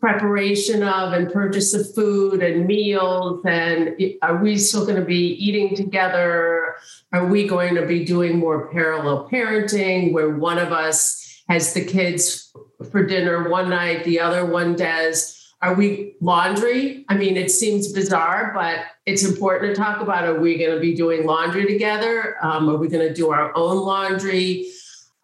preparation 0.00 0.82
of 0.84 1.12
and 1.12 1.32
purchase 1.32 1.74
of 1.74 1.92
food 1.94 2.40
and 2.40 2.66
meals 2.66 3.44
and 3.44 3.96
are 4.22 4.36
we 4.36 4.56
still 4.56 4.86
going 4.86 4.98
to 4.98 5.04
be 5.04 5.32
eating 5.44 5.74
together? 5.74 6.76
Are 7.12 7.26
we 7.26 7.48
going 7.48 7.74
to 7.74 7.84
be 7.84 8.04
doing 8.04 8.38
more 8.38 8.68
parallel 8.68 9.28
parenting 9.28 10.12
where 10.12 10.30
one 10.30 10.58
of 10.58 10.72
us 10.72 11.42
has 11.48 11.74
the 11.74 11.84
kids 11.84 12.52
for 12.92 13.04
dinner 13.04 13.48
one 13.48 13.70
night 13.70 14.04
the 14.04 14.20
other 14.20 14.46
one 14.46 14.76
does? 14.76 15.34
Are 15.62 15.74
we 15.74 16.14
laundry? 16.20 17.04
I 17.08 17.16
mean 17.16 17.36
it 17.36 17.50
seems 17.50 17.92
bizarre 17.92 18.52
but 18.54 18.84
it's 19.04 19.24
important 19.24 19.74
to 19.74 19.82
talk 19.82 20.00
about 20.00 20.24
are 20.24 20.38
we 20.38 20.58
going 20.58 20.74
to 20.74 20.80
be 20.80 20.94
doing 20.94 21.26
laundry 21.26 21.66
together? 21.66 22.36
Um, 22.40 22.68
are 22.68 22.76
we 22.76 22.86
going 22.86 23.06
to 23.08 23.12
do 23.12 23.30
our 23.30 23.56
own 23.56 23.78
laundry 23.78 24.70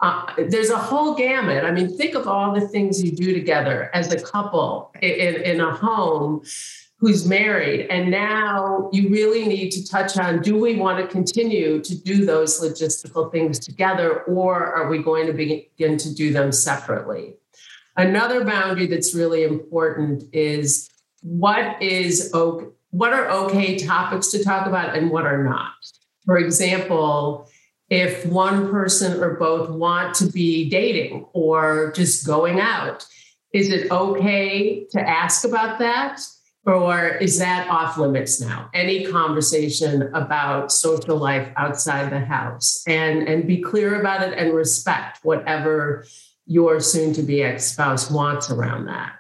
uh, 0.04 0.34
there's 0.48 0.68
a 0.68 0.76
whole 0.76 1.14
gamut. 1.14 1.64
I 1.64 1.70
mean, 1.70 1.96
think 1.96 2.14
of 2.14 2.28
all 2.28 2.52
the 2.52 2.68
things 2.68 3.02
you 3.02 3.10
do 3.10 3.32
together 3.32 3.90
as 3.94 4.12
a 4.12 4.20
couple 4.20 4.92
in, 5.00 5.36
in 5.36 5.60
a 5.62 5.74
home 5.74 6.42
who's 6.98 7.26
married. 7.26 7.86
And 7.88 8.10
now 8.10 8.90
you 8.92 9.08
really 9.08 9.46
need 9.46 9.70
to 9.70 9.88
touch 9.88 10.18
on 10.18 10.42
do 10.42 10.58
we 10.58 10.76
want 10.76 10.98
to 10.98 11.06
continue 11.06 11.80
to 11.80 12.02
do 12.02 12.26
those 12.26 12.60
logistical 12.60 13.32
things 13.32 13.58
together, 13.58 14.22
or 14.24 14.74
are 14.74 14.88
we 14.88 15.02
going 15.02 15.26
to 15.26 15.32
begin 15.32 15.96
to 15.96 16.14
do 16.14 16.34
them 16.34 16.52
separately? 16.52 17.36
Another 17.96 18.44
boundary 18.44 18.86
that's 18.86 19.14
really 19.14 19.44
important 19.44 20.24
is 20.34 20.90
what 21.22 21.80
is 21.80 22.30
what 22.90 23.12
are 23.14 23.28
okay 23.30 23.78
topics 23.78 24.28
to 24.32 24.44
talk 24.44 24.66
about 24.66 24.96
and 24.96 25.10
what 25.10 25.24
are 25.24 25.42
not. 25.42 25.72
For 26.26 26.36
example, 26.36 27.48
if 27.90 28.24
one 28.26 28.70
person 28.70 29.22
or 29.22 29.34
both 29.34 29.70
want 29.70 30.14
to 30.16 30.26
be 30.26 30.68
dating 30.68 31.26
or 31.32 31.92
just 31.92 32.26
going 32.26 32.60
out. 32.60 33.04
Is 33.52 33.70
it 33.70 33.90
okay 33.90 34.84
to 34.90 35.00
ask 35.00 35.44
about 35.44 35.78
that? 35.78 36.20
Or 36.66 37.08
is 37.08 37.38
that 37.38 37.68
off 37.68 37.98
limits 37.98 38.40
now? 38.40 38.70
Any 38.72 39.04
conversation 39.04 40.14
about 40.14 40.72
social 40.72 41.18
life 41.18 41.52
outside 41.56 42.10
the 42.10 42.20
house 42.20 42.82
and, 42.86 43.28
and 43.28 43.46
be 43.46 43.60
clear 43.60 44.00
about 44.00 44.26
it 44.26 44.36
and 44.38 44.54
respect 44.54 45.18
whatever 45.22 46.06
your 46.46 46.80
soon 46.80 47.12
to 47.14 47.22
be 47.22 47.42
ex 47.42 47.66
spouse 47.66 48.10
wants 48.10 48.50
around 48.50 48.86
that. 48.86 49.12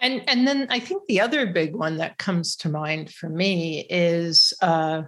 And, 0.00 0.24
and 0.28 0.46
then 0.46 0.66
I 0.70 0.80
think 0.80 1.04
the 1.06 1.20
other 1.20 1.46
big 1.46 1.76
one 1.76 1.98
that 1.98 2.18
comes 2.18 2.56
to 2.56 2.68
mind 2.68 3.12
for 3.12 3.28
me 3.28 3.86
is 3.88 4.52
uh, 4.60 5.02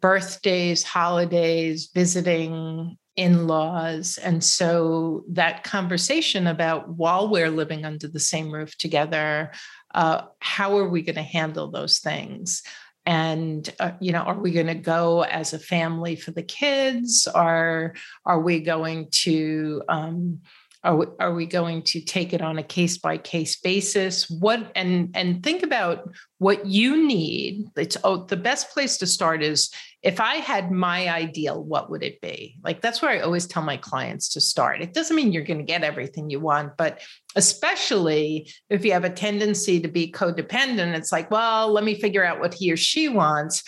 birthdays, 0.00 0.82
holidays, 0.82 1.90
visiting 1.94 2.96
in 3.16 3.46
laws. 3.46 4.18
And 4.18 4.44
so 4.44 5.24
that 5.30 5.64
conversation 5.64 6.46
about 6.46 6.88
while 6.90 7.28
we're 7.28 7.50
living 7.50 7.84
under 7.84 8.08
the 8.08 8.20
same 8.20 8.50
roof 8.50 8.76
together, 8.76 9.52
uh, 9.94 10.22
how 10.40 10.76
are 10.76 10.88
we 10.88 11.02
going 11.02 11.16
to 11.16 11.22
handle 11.22 11.70
those 11.70 11.98
things? 11.98 12.62
and 13.08 13.72
uh, 13.78 13.92
you 14.00 14.10
know 14.12 14.22
are 14.22 14.38
we 14.38 14.50
going 14.50 14.66
to 14.66 14.74
go 14.74 15.22
as 15.22 15.52
a 15.52 15.58
family 15.58 16.16
for 16.16 16.32
the 16.32 16.42
kids 16.42 17.28
are 17.32 17.94
are 18.24 18.40
we 18.40 18.60
going 18.60 19.06
to 19.12 19.82
um, 19.88 20.40
are 20.86 20.96
we, 20.96 21.06
are 21.18 21.34
we 21.34 21.46
going 21.46 21.82
to 21.82 22.00
take 22.00 22.32
it 22.32 22.40
on 22.40 22.58
a 22.58 22.62
case 22.62 22.96
by 22.96 23.18
case 23.18 23.56
basis? 23.56 24.30
What 24.30 24.70
and 24.76 25.10
and 25.14 25.42
think 25.42 25.64
about 25.64 26.08
what 26.38 26.64
you 26.64 27.04
need. 27.04 27.66
It's 27.76 27.96
oh 28.04 28.24
the 28.24 28.36
best 28.36 28.70
place 28.70 28.96
to 28.98 29.06
start 29.06 29.42
is 29.42 29.70
if 30.02 30.20
i 30.20 30.36
had 30.36 30.70
my 30.70 31.08
ideal 31.08 31.64
what 31.64 31.90
would 31.90 32.04
it 32.04 32.20
be? 32.20 32.56
Like 32.62 32.80
that's 32.80 33.02
where 33.02 33.10
i 33.10 33.18
always 33.18 33.46
tell 33.48 33.64
my 33.64 33.76
clients 33.76 34.28
to 34.34 34.40
start. 34.40 34.80
It 34.80 34.94
doesn't 34.94 35.16
mean 35.16 35.32
you're 35.32 35.42
going 35.42 35.58
to 35.58 35.64
get 35.64 35.82
everything 35.82 36.30
you 36.30 36.38
want 36.38 36.76
but 36.76 37.00
especially 37.34 38.50
if 38.70 38.84
you 38.84 38.92
have 38.92 39.04
a 39.04 39.10
tendency 39.10 39.80
to 39.80 39.88
be 39.88 40.12
codependent 40.12 40.96
it's 40.96 41.10
like 41.10 41.30
well 41.32 41.72
let 41.72 41.82
me 41.82 42.00
figure 42.00 42.24
out 42.24 42.38
what 42.38 42.54
he 42.54 42.72
or 42.72 42.76
she 42.76 43.08
wants. 43.08 43.64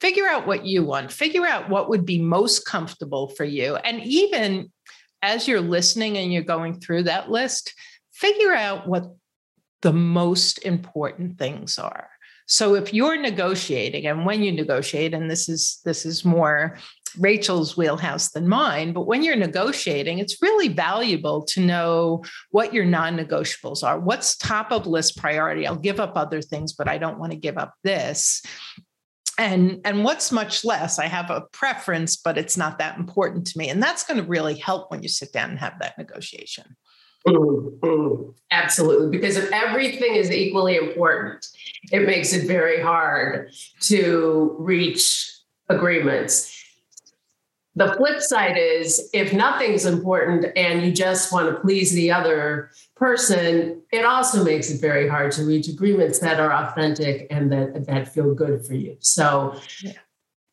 Figure 0.00 0.26
out 0.26 0.46
what 0.46 0.64
you 0.64 0.82
want. 0.82 1.12
Figure 1.12 1.46
out 1.46 1.68
what 1.68 1.90
would 1.90 2.06
be 2.06 2.18
most 2.18 2.64
comfortable 2.64 3.28
for 3.28 3.44
you. 3.44 3.76
And 3.76 4.00
even 4.02 4.72
as 5.22 5.46
you're 5.46 5.60
listening 5.60 6.16
and 6.18 6.32
you're 6.32 6.42
going 6.42 6.80
through 6.80 7.04
that 7.04 7.30
list, 7.30 7.74
figure 8.12 8.54
out 8.54 8.86
what 8.86 9.14
the 9.82 9.92
most 9.92 10.58
important 10.58 11.38
things 11.38 11.78
are. 11.78 12.08
So 12.46 12.74
if 12.74 12.92
you're 12.92 13.16
negotiating 13.16 14.06
and 14.06 14.26
when 14.26 14.42
you 14.42 14.50
negotiate 14.50 15.14
and 15.14 15.30
this 15.30 15.48
is 15.48 15.80
this 15.84 16.04
is 16.04 16.24
more 16.24 16.76
Rachel's 17.18 17.76
wheelhouse 17.76 18.30
than 18.30 18.48
mine, 18.48 18.92
but 18.92 19.06
when 19.06 19.22
you're 19.22 19.36
negotiating, 19.36 20.18
it's 20.18 20.42
really 20.42 20.68
valuable 20.68 21.42
to 21.46 21.60
know 21.60 22.24
what 22.50 22.72
your 22.72 22.84
non-negotiables 22.84 23.82
are. 23.82 23.98
What's 23.98 24.36
top 24.36 24.70
of 24.70 24.86
list 24.86 25.16
priority? 25.16 25.66
I'll 25.66 25.76
give 25.76 25.98
up 25.98 26.12
other 26.16 26.40
things, 26.40 26.72
but 26.72 26.88
I 26.88 26.98
don't 26.98 27.18
want 27.18 27.32
to 27.32 27.38
give 27.38 27.58
up 27.58 27.74
this 27.82 28.42
and 29.40 29.80
and 29.84 30.04
what's 30.04 30.30
much 30.30 30.64
less 30.64 30.98
i 30.98 31.06
have 31.06 31.30
a 31.30 31.40
preference 31.52 32.16
but 32.16 32.36
it's 32.36 32.56
not 32.56 32.78
that 32.78 32.98
important 32.98 33.46
to 33.46 33.58
me. 33.58 33.68
And 33.68 33.82
that's 33.82 34.04
going 34.04 34.20
to 34.20 34.28
really 34.28 34.54
help 34.54 34.90
when 34.90 35.02
you 35.02 35.08
sit 35.08 35.32
down 35.32 35.50
and 35.50 35.58
have 35.58 35.78
that 35.80 35.96
negotiation. 35.98 36.76
Mm-hmm. 37.26 38.30
absolutely 38.50 39.10
because 39.10 39.36
if 39.36 39.52
everything 39.52 40.14
is 40.14 40.30
equally 40.30 40.76
important 40.76 41.46
it 41.92 42.06
makes 42.06 42.32
it 42.32 42.46
very 42.46 42.80
hard 42.80 43.52
to 43.80 44.56
reach 44.58 45.30
agreements. 45.68 46.56
The 47.76 47.92
flip 47.94 48.20
side 48.20 48.56
is 48.58 49.10
if 49.12 49.32
nothing's 49.34 49.84
important 49.84 50.46
and 50.56 50.82
you 50.82 50.92
just 50.92 51.32
want 51.32 51.48
to 51.48 51.60
please 51.60 51.92
the 51.92 52.10
other 52.10 52.70
person, 53.00 53.82
it 53.90 54.04
also 54.04 54.44
makes 54.44 54.70
it 54.70 54.78
very 54.78 55.08
hard 55.08 55.32
to 55.32 55.42
reach 55.42 55.68
agreements 55.68 56.18
that 56.18 56.38
are 56.38 56.52
authentic 56.52 57.26
and 57.30 57.50
that, 57.50 57.86
that 57.86 58.12
feel 58.12 58.34
good 58.34 58.64
for 58.64 58.74
you. 58.74 58.96
So 59.00 59.58
yeah. 59.82 59.92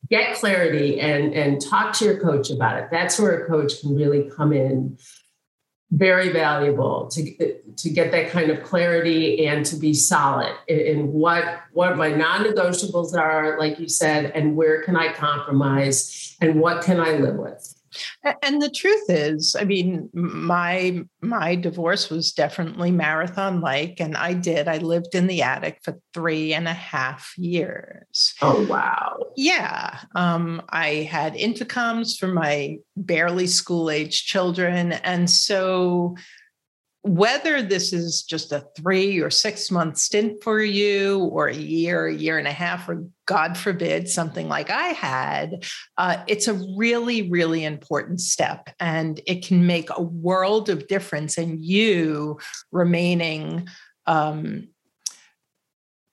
get 0.10 0.38
clarity 0.38 0.99
and, 1.01 1.33
and 1.33 1.62
talk 1.62 1.93
to 1.95 2.05
your 2.05 2.19
coach 2.21 2.49
about 2.49 2.81
it. 2.81 2.88
That's 2.89 3.19
where 3.19 3.43
a 3.43 3.47
coach 3.47 3.81
can 3.81 3.93
really 3.93 4.29
come 4.29 4.53
in 4.53 4.97
very 5.91 6.33
valuable 6.33 7.07
to 7.07 7.53
to 7.77 7.89
get 7.89 8.12
that 8.12 8.29
kind 8.29 8.51
of 8.51 8.62
clarity 8.62 9.45
and 9.47 9.65
to 9.65 9.77
be 9.77 9.93
solid 9.93 10.53
in, 10.67 10.79
in, 10.79 11.13
what 11.13 11.62
what 11.71 11.95
my 11.95 12.10
non-negotiables 12.10 13.17
are 13.17 13.57
like 13.57 13.79
you 13.79 13.88
said 13.88 14.29
and 14.36 14.57
where 14.57 14.83
can 14.83 14.97
i 14.97 15.13
compromise 15.13 16.36
and 16.41 16.60
what 16.60 16.83
can 16.83 16.99
i 16.99 17.13
live 17.13 17.36
with 17.36 17.66
and 18.41 18.62
the 18.62 18.69
truth 18.69 19.05
is, 19.10 19.55
I 19.60 19.63
mean, 19.63 20.10
my 20.13 21.01
my 21.21 21.55
divorce 21.55 22.10
was 22.10 22.31
definitely 22.31 22.91
marathon 22.91 23.62
like, 23.62 23.99
and 23.99 24.15
I 24.15 24.33
did. 24.33 24.67
I 24.67 24.77
lived 24.77 25.15
in 25.15 25.27
the 25.27 25.41
attic 25.41 25.79
for 25.83 25.99
three 26.13 26.53
and 26.53 26.67
a 26.67 26.73
half 26.73 27.33
years. 27.38 28.33
Oh 28.41 28.65
wow! 28.67 29.17
Yeah, 29.36 29.99
um, 30.15 30.62
I 30.69 31.07
had 31.10 31.33
intercoms 31.33 32.17
for 32.17 32.27
my 32.27 32.77
barely 32.95 33.47
school 33.47 33.89
age 33.89 34.25
children, 34.25 34.93
and 34.93 35.29
so 35.29 36.15
whether 37.08 37.62
this 37.62 37.93
is 37.93 38.24
just 38.24 38.52
a 38.52 38.65
three 38.76 39.20
or 39.20 39.30
six 39.30 39.72
month 39.72 39.98
stint 39.98 40.43
for 40.43 40.62
you, 40.62 41.20
or 41.20 41.48
a 41.48 41.56
year, 41.56 42.08
a 42.08 42.13
year 42.13 42.38
and 42.38 42.48
a 42.48 42.52
half, 42.52 42.88
or 42.89 43.06
God 43.26 43.58
forbid, 43.58 44.10
something 44.10 44.48
like 44.48 44.70
I 44.70 44.89
had, 44.89 45.65
uh, 45.98 46.17
it's 46.28 46.48
a 46.48 46.60
really, 46.78 47.30
really 47.30 47.63
important 47.63 48.22
step. 48.22 48.70
And 48.80 49.22
it 49.26 49.46
can 49.46 49.65
make 49.65 49.89
a 49.89 50.02
world 50.02 50.70
of 50.70 50.88
difference 50.88 51.38
in 51.38 51.63
you 51.63 52.39
remaining. 52.72 53.67
Um, 54.06 54.70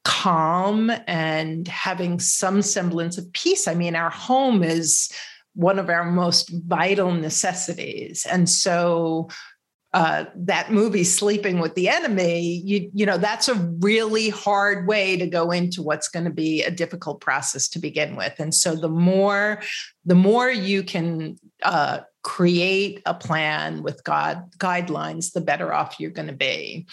calm 0.05 0.91
and 1.07 1.67
having 1.67 2.21
some 2.21 2.61
semblance 2.63 3.17
of 3.17 3.33
peace. 3.33 3.67
I 3.67 3.75
mean, 3.75 3.97
our 3.97 4.11
home 4.11 4.63
is 4.63 5.11
one 5.55 5.79
of 5.79 5.89
our 5.89 6.05
most 6.05 6.51
vital 6.67 7.13
necessities. 7.13 8.27
And 8.31 8.49
so 8.49 9.29
uh, 9.95 10.25
that 10.35 10.73
movie 10.73 11.05
sleeping 11.05 11.61
with 11.61 11.77
the 11.77 11.89
enemy 11.89 12.61
you 12.65 12.91
you 12.93 13.07
know 13.07 13.17
that's 13.17 13.49
a 13.49 13.55
really 13.79 14.29
hard 14.29 14.89
way 14.89 15.17
to 15.17 15.25
go 15.25 15.53
into 15.53 15.83
what's 15.83 16.09
going 16.09 16.25
to 16.25 16.33
be 16.33 16.65
a 16.65 16.71
difficult 16.71 17.21
process 17.21 17.69
to 17.69 17.79
begin 17.79 18.17
with 18.17 18.35
and 18.41 18.53
so 18.53 18.75
the 18.75 18.89
more 18.89 19.63
the 20.05 20.17
more 20.17 20.51
you 20.51 20.83
can 20.83 21.37
uh, 21.63 22.01
create 22.23 23.03
a 23.07 23.15
plan 23.15 23.85
with 23.85 24.03
god 24.03 24.43
guidelines 24.59 25.33
the 25.33 25.41
better 25.41 25.73
off 25.73 26.01
you're 26.01 26.11
going 26.11 26.27
to 26.27 26.35
be 26.35 26.85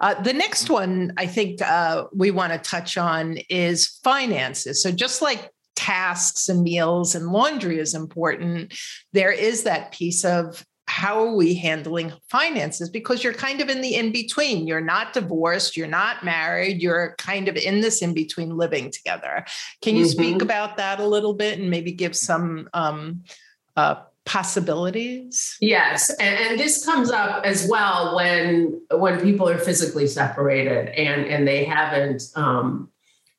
uh, 0.00 0.20
the 0.22 0.32
next 0.34 0.68
one 0.68 1.12
I 1.16 1.26
think 1.26 1.62
uh, 1.62 2.04
we 2.12 2.30
want 2.30 2.52
to 2.52 2.58
touch 2.58 2.98
on 2.98 3.38
is 3.48 4.00
finances. 4.02 4.82
So, 4.82 4.90
just 4.90 5.22
like 5.22 5.50
tasks 5.76 6.48
and 6.48 6.64
meals 6.64 7.14
and 7.14 7.28
laundry 7.28 7.78
is 7.78 7.94
important, 7.94 8.74
there 9.12 9.30
is 9.30 9.62
that 9.62 9.92
piece 9.92 10.24
of 10.24 10.64
how 10.94 11.26
are 11.26 11.34
we 11.34 11.54
handling 11.54 12.12
finances? 12.30 12.88
Because 12.88 13.24
you're 13.24 13.34
kind 13.34 13.60
of 13.60 13.68
in 13.68 13.80
the 13.80 13.96
in 13.96 14.12
between 14.12 14.68
you're 14.68 14.80
not 14.80 15.12
divorced 15.12 15.76
you're 15.76 15.88
not 15.88 16.24
married 16.24 16.80
you're 16.80 17.16
kind 17.18 17.48
of 17.48 17.56
in 17.56 17.80
this 17.80 18.00
in 18.00 18.14
between 18.14 18.56
living 18.56 18.92
together. 18.92 19.44
Can 19.82 19.96
you 19.96 20.04
mm-hmm. 20.04 20.22
speak 20.22 20.42
about 20.42 20.76
that 20.76 21.00
a 21.00 21.06
little 21.06 21.34
bit 21.34 21.58
and 21.58 21.68
maybe 21.68 21.90
give 21.90 22.14
some 22.14 22.68
um, 22.74 23.24
uh, 23.76 23.96
possibilities? 24.24 25.56
Yes 25.60 26.10
and, 26.10 26.36
and, 26.46 26.60
this 26.60 26.86
comes 26.86 27.10
up 27.10 27.44
as 27.44 27.66
well 27.68 28.14
when 28.14 28.80
when 28.92 29.20
people 29.20 29.48
are 29.48 29.58
physically 29.58 30.06
separated 30.06 30.90
and 30.90 31.26
and 31.26 31.48
they 31.48 31.64
haven't 31.64 32.22
um, 32.36 32.88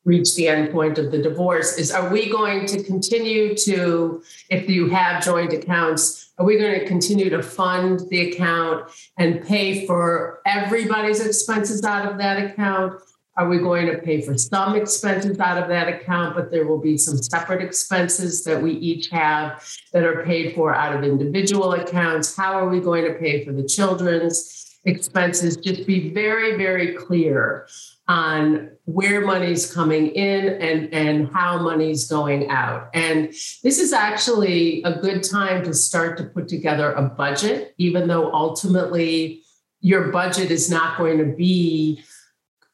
reached 0.04 0.36
the 0.36 0.50
end 0.50 0.74
point 0.74 0.98
of 0.98 1.10
the 1.10 1.22
divorce 1.22 1.78
is 1.78 1.90
are 1.90 2.10
we 2.10 2.30
going 2.30 2.66
to 2.68 2.84
continue 2.84 3.56
to 3.56 4.22
if 4.50 4.70
you 4.70 4.90
have 4.90 5.24
joint 5.24 5.54
accounts 5.54 6.25
are 6.38 6.46
we 6.46 6.58
going 6.58 6.80
to 6.80 6.86
continue 6.86 7.30
to 7.30 7.42
fund 7.42 8.02
the 8.10 8.32
account 8.32 8.92
and 9.18 9.46
pay 9.46 9.86
for 9.86 10.42
everybody's 10.46 11.26
expenses 11.26 11.84
out 11.84 12.12
of 12.12 12.18
that 12.18 12.44
account? 12.44 13.02
Are 13.38 13.48
we 13.48 13.58
going 13.58 13.88
to 13.88 13.98
pay 13.98 14.22
for 14.22 14.38
some 14.38 14.76
expenses 14.76 15.40
out 15.40 15.62
of 15.62 15.68
that 15.70 15.88
account, 15.90 16.36
but 16.36 16.52
there 16.52 16.66
will 16.66 16.80
be 16.80 16.98
some 16.98 17.18
separate 17.18 17.62
expenses 17.62 18.44
that 18.46 18.62
we 18.62 18.72
each 18.74 19.10
have 19.10 19.62
that 19.94 20.04
are 20.04 20.24
paid 20.24 20.56
for 20.56 20.74
out 20.74 20.96
of 20.96 21.04
individual 21.04 21.74
accounts? 21.74 22.36
How 22.36 22.54
are 22.54 22.70
we 22.70 22.80
going 22.80 23.06
to 23.06 23.14
pay 23.14 23.44
for 23.44 23.52
the 23.52 23.64
children's 23.64 24.78
expenses? 24.86 25.58
Just 25.58 25.86
be 25.86 26.10
very, 26.14 26.58
very 26.58 26.94
clear 26.96 27.68
on 28.08 28.72
where 28.86 29.22
money's 29.22 29.72
coming 29.74 30.08
in 30.08 30.48
and, 30.62 30.94
and 30.94 31.28
how 31.34 31.62
money's 31.62 32.08
going 32.08 32.50
out. 32.50 32.90
And 32.94 33.30
this 33.64 33.80
is 33.80 33.94
actually 33.94 34.84
a 34.84 35.00
good 35.00 35.24
time 35.24 35.64
to 35.64 35.74
start 35.74 36.18
to 36.18 36.24
put 36.26 36.48
together 36.48 36.92
a 36.92 37.02
budget, 37.02 37.74
even 37.78 38.08
though 38.08 38.32
ultimately 38.32 39.42
your 39.82 40.12
budget 40.12 40.52
is 40.52 40.70
not 40.70 40.98
going 40.98 41.18
to 41.18 41.26
be 41.26 42.04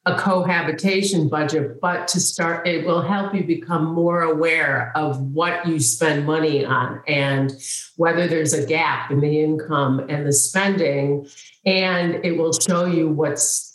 a 0.06 0.18
cohabitation 0.18 1.30
budget, 1.30 1.80
but 1.80 2.08
to 2.08 2.20
start, 2.20 2.68
it 2.68 2.86
will 2.86 3.02
help 3.02 3.36
you 3.36 3.44
become 3.44 3.86
more 3.86 4.24
aware 4.24 4.92
of 4.96 5.22
what 5.22 5.68
you 5.68 5.80
spend 5.80 6.26
money 6.26 6.66
on 6.66 7.02
and 7.08 7.54
whether 7.98 8.28
there's 8.28 8.54
a 8.54 8.66
gap 8.66 9.12
in 9.12 9.20
the 9.22 9.42
income 9.42 10.00
and 10.10 10.26
the 10.26 10.34
spending. 10.34 11.28
And 11.66 12.16
it 12.26 12.38
will 12.38 12.52
show 12.52 12.86
you 12.86 13.10
what's 13.10 13.71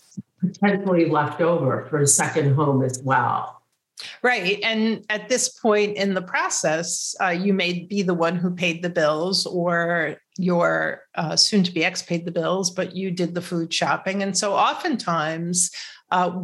potentially 0.53 1.09
left 1.09 1.41
over 1.41 1.87
for 1.91 1.99
a 1.99 2.07
second 2.07 2.55
home 2.55 2.83
as 2.83 3.01
well. 3.03 3.63
Right. 4.23 4.61
And 4.63 5.05
at 5.09 5.29
this 5.29 5.49
point 5.49 5.97
in 5.97 6.13
the 6.15 6.23
process, 6.23 7.15
uh, 7.21 7.29
you 7.29 7.55
may 7.55 7.81
be 7.81 8.03
the 8.03 8.15
one 8.15 8.37
who 8.37 8.51
paid 8.51 8.83
the 8.83 8.91
bills 8.91 9.47
or 9.47 10.17
your 10.39 11.03
uh, 11.15 11.35
soon 11.37 11.63
to 11.63 11.73
be 11.73 11.85
ex 11.85 12.03
paid 12.03 12.27
the 12.27 12.31
bills, 12.31 12.71
but 12.71 12.95
you 12.95 13.11
did 13.11 13.35
the 13.35 13.41
food 13.41 13.73
shopping. 13.73 14.23
And 14.23 14.37
so 14.37 14.55
oftentimes, 14.55 15.71
uh, 16.11 16.39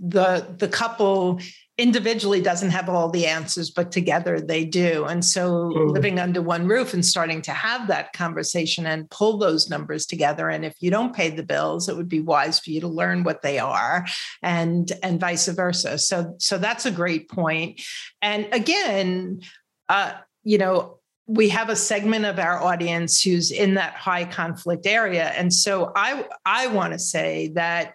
the 0.00 0.46
the 0.58 0.68
couple 0.68 1.40
individually 1.78 2.40
doesn't 2.40 2.70
have 2.70 2.88
all 2.88 3.08
the 3.08 3.26
answers, 3.26 3.70
but 3.70 3.92
together 3.92 4.40
they 4.40 4.64
do. 4.64 5.04
And 5.04 5.24
so 5.24 5.70
mm. 5.70 5.90
living 5.92 6.18
under 6.18 6.42
one 6.42 6.66
roof 6.66 6.92
and 6.92 7.06
starting 7.06 7.40
to 7.42 7.52
have 7.52 7.86
that 7.86 8.12
conversation 8.12 8.84
and 8.84 9.08
pull 9.10 9.38
those 9.38 9.70
numbers 9.70 10.04
together. 10.04 10.48
And 10.48 10.64
if 10.64 10.74
you 10.80 10.90
don't 10.90 11.14
pay 11.14 11.30
the 11.30 11.44
bills, 11.44 11.88
it 11.88 11.96
would 11.96 12.08
be 12.08 12.20
wise 12.20 12.58
for 12.58 12.70
you 12.70 12.80
to 12.80 12.88
learn 12.88 13.22
what 13.22 13.42
they 13.42 13.60
are 13.60 14.04
and 14.42 14.90
and 15.04 15.20
vice 15.20 15.46
versa. 15.46 15.98
So 15.98 16.34
so 16.38 16.58
that's 16.58 16.84
a 16.84 16.90
great 16.90 17.30
point. 17.30 17.80
And 18.20 18.48
again, 18.52 19.42
uh, 19.88 20.14
you 20.42 20.58
know, 20.58 20.98
we 21.28 21.50
have 21.50 21.68
a 21.68 21.76
segment 21.76 22.24
of 22.24 22.38
our 22.38 22.60
audience 22.60 23.22
who's 23.22 23.52
in 23.52 23.74
that 23.74 23.92
high 23.92 24.24
conflict 24.24 24.86
area 24.86 25.26
and 25.36 25.52
so 25.52 25.92
i 25.94 26.24
i 26.46 26.66
want 26.68 26.94
to 26.94 26.98
say 26.98 27.48
that 27.48 27.94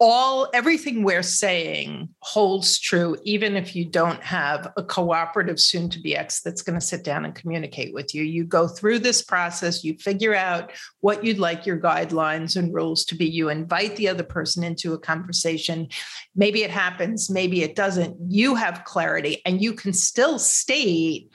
all 0.00 0.48
everything 0.52 1.04
we're 1.04 1.22
saying 1.22 2.08
holds 2.20 2.80
true 2.80 3.16
even 3.22 3.56
if 3.56 3.76
you 3.76 3.84
don't 3.84 4.22
have 4.22 4.72
a 4.76 4.82
cooperative 4.82 5.60
soon 5.60 5.88
to 5.88 6.00
be 6.00 6.16
ex 6.16 6.40
that's 6.40 6.62
going 6.62 6.78
to 6.78 6.84
sit 6.84 7.04
down 7.04 7.24
and 7.24 7.34
communicate 7.34 7.94
with 7.94 8.14
you. 8.14 8.24
You 8.24 8.44
go 8.44 8.66
through 8.66 8.98
this 8.98 9.22
process 9.22 9.84
you 9.84 9.96
figure 9.98 10.34
out 10.34 10.72
what 11.00 11.24
you'd 11.24 11.38
like 11.38 11.64
your 11.64 11.78
guidelines 11.78 12.56
and 12.56 12.74
rules 12.74 13.04
to 13.06 13.14
be. 13.14 13.26
You 13.26 13.50
invite 13.50 13.96
the 13.96 14.08
other 14.08 14.24
person 14.24 14.64
into 14.64 14.94
a 14.94 14.98
conversation. 14.98 15.88
Maybe 16.34 16.64
it 16.64 16.70
happens 16.70 17.30
maybe 17.30 17.62
it 17.62 17.76
doesn't. 17.76 18.16
You 18.28 18.54
have 18.54 18.84
clarity 18.84 19.42
and 19.46 19.62
you 19.62 19.72
can 19.74 19.92
still 19.92 20.38
state 20.38 21.30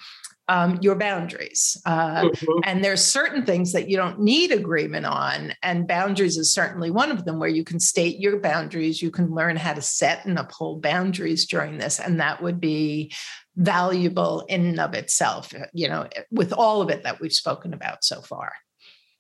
um, 0.50 0.80
your 0.82 0.96
boundaries. 0.96 1.80
Uh, 1.86 2.24
mm-hmm. 2.24 2.60
And 2.64 2.84
there's 2.84 3.04
certain 3.04 3.46
things 3.46 3.72
that 3.72 3.88
you 3.88 3.96
don't 3.96 4.20
need 4.20 4.52
agreement 4.52 5.06
on. 5.06 5.54
And 5.62 5.88
boundaries 5.88 6.38
is 6.38 6.52
certainly 6.52 6.90
one 6.90 7.12
of 7.12 7.24
them 7.24 7.40
where 7.40 7.50
you 7.50 7.64
can 7.64 7.80
state 7.80 8.20
your 8.20 8.40
boundaries. 8.40 9.02
You 9.02 9.12
can 9.12 9.34
learn 9.34 9.56
how 9.56 9.76
to 9.76 9.82
set 9.82 10.26
and 10.26 10.40
uphold 10.40 10.82
boundaries 10.82 11.46
during 11.46 11.78
this. 11.78 12.00
And 12.00 12.20
that 12.20 12.42
would 12.42 12.60
be 12.60 13.14
valuable 13.56 14.42
in 14.50 14.66
and 14.66 14.80
of 14.80 14.96
itself, 14.96 15.54
you 15.72 15.88
know, 15.88 16.08
with 16.32 16.52
all 16.52 16.82
of 16.82 16.90
it 16.90 17.04
that 17.04 17.22
we've 17.22 17.32
spoken 17.32 17.74
about 17.74 18.04
so 18.04 18.22
far. 18.22 18.52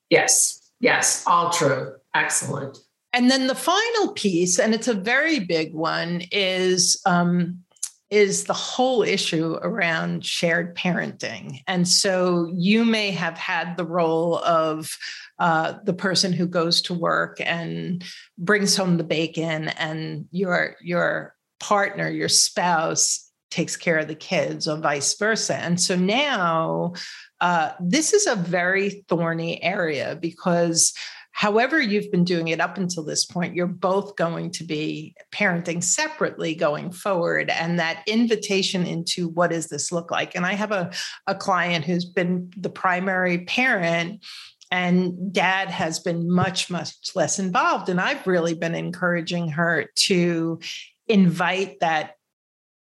Yes, 0.09 0.71
yes, 0.79 1.23
all 1.27 1.51
true. 1.51 1.93
Excellent. 2.15 2.79
And 3.13 3.29
then 3.29 3.47
the 3.47 3.55
final 3.55 4.13
piece, 4.13 4.59
and 4.59 4.73
it's 4.73 4.87
a 4.87 4.93
very 4.93 5.39
big 5.39 5.73
one, 5.73 6.23
is 6.31 7.01
um, 7.05 7.63
is 8.09 8.45
the 8.45 8.53
whole 8.53 9.03
issue 9.03 9.57
around 9.61 10.25
shared 10.25 10.75
parenting. 10.75 11.61
And 11.67 11.87
so 11.87 12.51
you 12.55 12.83
may 12.83 13.11
have 13.11 13.37
had 13.37 13.77
the 13.77 13.85
role 13.85 14.39
of 14.39 14.97
uh, 15.37 15.75
the 15.83 15.93
person 15.93 16.33
who 16.33 16.47
goes 16.47 16.81
to 16.83 16.93
work 16.93 17.37
and 17.39 18.03
brings 18.37 18.75
home 18.75 18.97
the 18.97 19.03
bacon, 19.03 19.69
and 19.69 20.25
your 20.31 20.75
your 20.81 21.35
partner, 21.59 22.09
your 22.09 22.29
spouse, 22.29 23.29
takes 23.51 23.75
care 23.75 23.99
of 23.99 24.07
the 24.07 24.15
kids, 24.15 24.67
or 24.67 24.77
vice 24.77 25.17
versa. 25.17 25.55
And 25.55 25.79
so 25.79 25.95
now 25.95 26.93
uh, 27.41 27.71
this 27.79 28.13
is 28.13 28.27
a 28.27 28.35
very 28.35 29.05
thorny 29.07 29.63
area 29.63 30.17
because 30.19 30.93
however 31.39 31.79
you've 31.79 32.11
been 32.11 32.25
doing 32.25 32.49
it 32.49 32.59
up 32.59 32.77
until 32.77 33.01
this 33.01 33.25
point, 33.25 33.55
you're 33.55 33.65
both 33.65 34.17
going 34.17 34.51
to 34.51 34.65
be 34.65 35.15
parenting 35.31 35.81
separately 35.81 36.53
going 36.53 36.91
forward. 36.91 37.49
And 37.49 37.79
that 37.79 38.03
invitation 38.07 38.85
into 38.85 39.29
what 39.29 39.51
does 39.51 39.69
this 39.69 39.89
look 39.89 40.11
like? 40.11 40.35
And 40.35 40.45
I 40.45 40.51
have 40.51 40.73
a, 40.73 40.91
a 41.27 41.35
client 41.35 41.85
who's 41.85 42.03
been 42.03 42.51
the 42.57 42.69
primary 42.69 43.45
parent 43.45 44.25
and 44.69 45.31
dad 45.31 45.69
has 45.69 45.99
been 45.99 46.29
much 46.29 46.69
much 46.69 46.93
less 47.15 47.39
involved 47.39 47.89
and 47.89 47.99
i've 47.99 48.27
really 48.27 48.53
been 48.53 48.75
encouraging 48.75 49.49
her 49.49 49.87
to 49.95 50.59
invite 51.07 51.79
that 51.79 52.17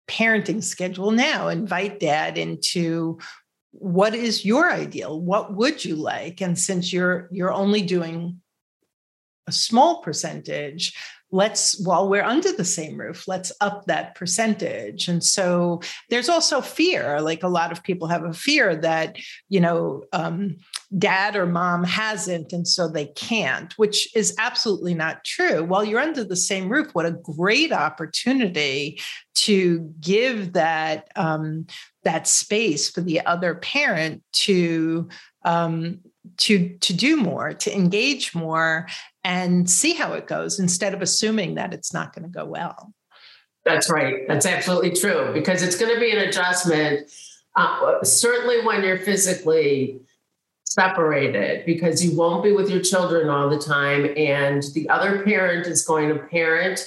parenting 0.07 0.63
schedule 0.63 1.11
now 1.11 1.49
invite 1.49 1.99
dad 1.99 2.35
into 2.35 3.19
what 3.79 4.15
is 4.15 4.43
your 4.43 4.71
ideal? 4.71 5.21
What 5.21 5.53
would 5.55 5.85
you 5.85 5.95
like? 5.95 6.41
And 6.41 6.57
since 6.57 6.91
you're 6.91 7.29
you're 7.31 7.53
only 7.53 7.83
doing 7.83 8.41
a 9.45 9.51
small 9.51 10.01
percentage 10.01 10.93
let's 11.37 11.79
while 11.85 12.09
we're 12.09 12.23
under 12.23 12.51
the 12.51 12.65
same 12.65 12.99
roof 12.99 13.27
let's 13.27 13.51
up 13.61 13.85
that 13.85 14.15
percentage. 14.15 15.07
And 15.07 15.23
so 15.23 15.81
there's 16.09 16.29
also 16.29 16.61
fear. 16.61 17.21
Like 17.21 17.43
a 17.43 17.47
lot 17.59 17.71
of 17.71 17.83
people 17.83 18.07
have 18.07 18.23
a 18.23 18.33
fear 18.33 18.75
that 18.77 19.17
you 19.47 19.59
know 19.59 20.03
um, 20.13 20.57
dad 20.97 21.35
or 21.35 21.45
mom 21.45 21.83
hasn't 21.83 22.53
and 22.53 22.67
so 22.67 22.87
they 22.87 23.05
can't 23.05 23.77
which 23.77 24.15
is 24.15 24.35
absolutely 24.39 24.95
not 24.95 25.23
true. 25.23 25.63
While 25.63 25.85
you're 25.85 26.07
under 26.09 26.23
the 26.23 26.35
same 26.35 26.69
roof 26.69 26.87
what 26.93 27.05
a 27.05 27.11
great 27.11 27.71
opportunity 27.71 28.99
to 29.35 29.93
give 30.01 30.53
that 30.53 31.07
um, 31.15 31.67
that 32.03 32.27
space 32.27 32.89
for 32.89 33.01
the 33.01 33.23
other 33.27 33.53
parent 33.53 34.23
to 34.47 35.07
um, 35.45 35.99
to 36.37 36.69
to 36.79 36.93
do 36.93 37.15
more 37.17 37.53
to 37.53 37.73
engage 37.73 38.35
more 38.35 38.87
and 39.23 39.69
see 39.69 39.93
how 39.93 40.13
it 40.13 40.27
goes 40.27 40.59
instead 40.59 40.93
of 40.93 41.01
assuming 41.01 41.55
that 41.55 41.73
it's 41.73 41.93
not 41.93 42.13
going 42.13 42.23
to 42.23 42.29
go 42.29 42.45
well. 42.45 42.93
That's 43.65 43.89
right. 43.89 44.27
That's 44.27 44.45
absolutely 44.45 44.91
true 44.91 45.31
because 45.33 45.61
it's 45.61 45.77
going 45.77 45.93
to 45.93 45.99
be 45.99 46.11
an 46.11 46.19
adjustment 46.19 47.11
uh, 47.57 48.03
certainly 48.03 48.63
when 48.63 48.83
you're 48.83 48.99
physically 48.99 49.99
separated 50.63 51.65
because 51.65 52.05
you 52.05 52.15
won't 52.15 52.43
be 52.43 52.51
with 52.51 52.69
your 52.69 52.81
children 52.81 53.29
all 53.29 53.49
the 53.49 53.57
time 53.57 54.13
and 54.15 54.63
the 54.73 54.87
other 54.89 55.23
parent 55.23 55.65
is 55.65 55.83
going 55.83 56.07
to 56.07 56.15
parent 56.15 56.79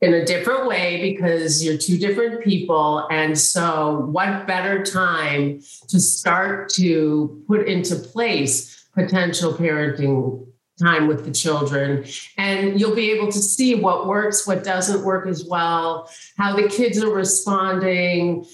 in 0.00 0.14
a 0.14 0.24
different 0.24 0.66
way 0.66 1.12
because 1.12 1.64
you're 1.64 1.76
two 1.76 1.98
different 1.98 2.42
people. 2.44 3.06
And 3.10 3.38
so, 3.38 4.06
what 4.10 4.46
better 4.46 4.82
time 4.82 5.60
to 5.88 6.00
start 6.00 6.68
to 6.70 7.42
put 7.46 7.66
into 7.66 7.96
place 7.96 8.86
potential 8.94 9.52
parenting 9.52 10.46
time 10.80 11.08
with 11.08 11.24
the 11.24 11.32
children? 11.32 12.04
And 12.36 12.80
you'll 12.80 12.94
be 12.94 13.10
able 13.10 13.32
to 13.32 13.38
see 13.38 13.74
what 13.74 14.06
works, 14.06 14.46
what 14.46 14.62
doesn't 14.62 15.04
work 15.04 15.26
as 15.26 15.44
well, 15.44 16.08
how 16.36 16.54
the 16.54 16.68
kids 16.68 17.02
are 17.02 17.12
responding. 17.12 18.46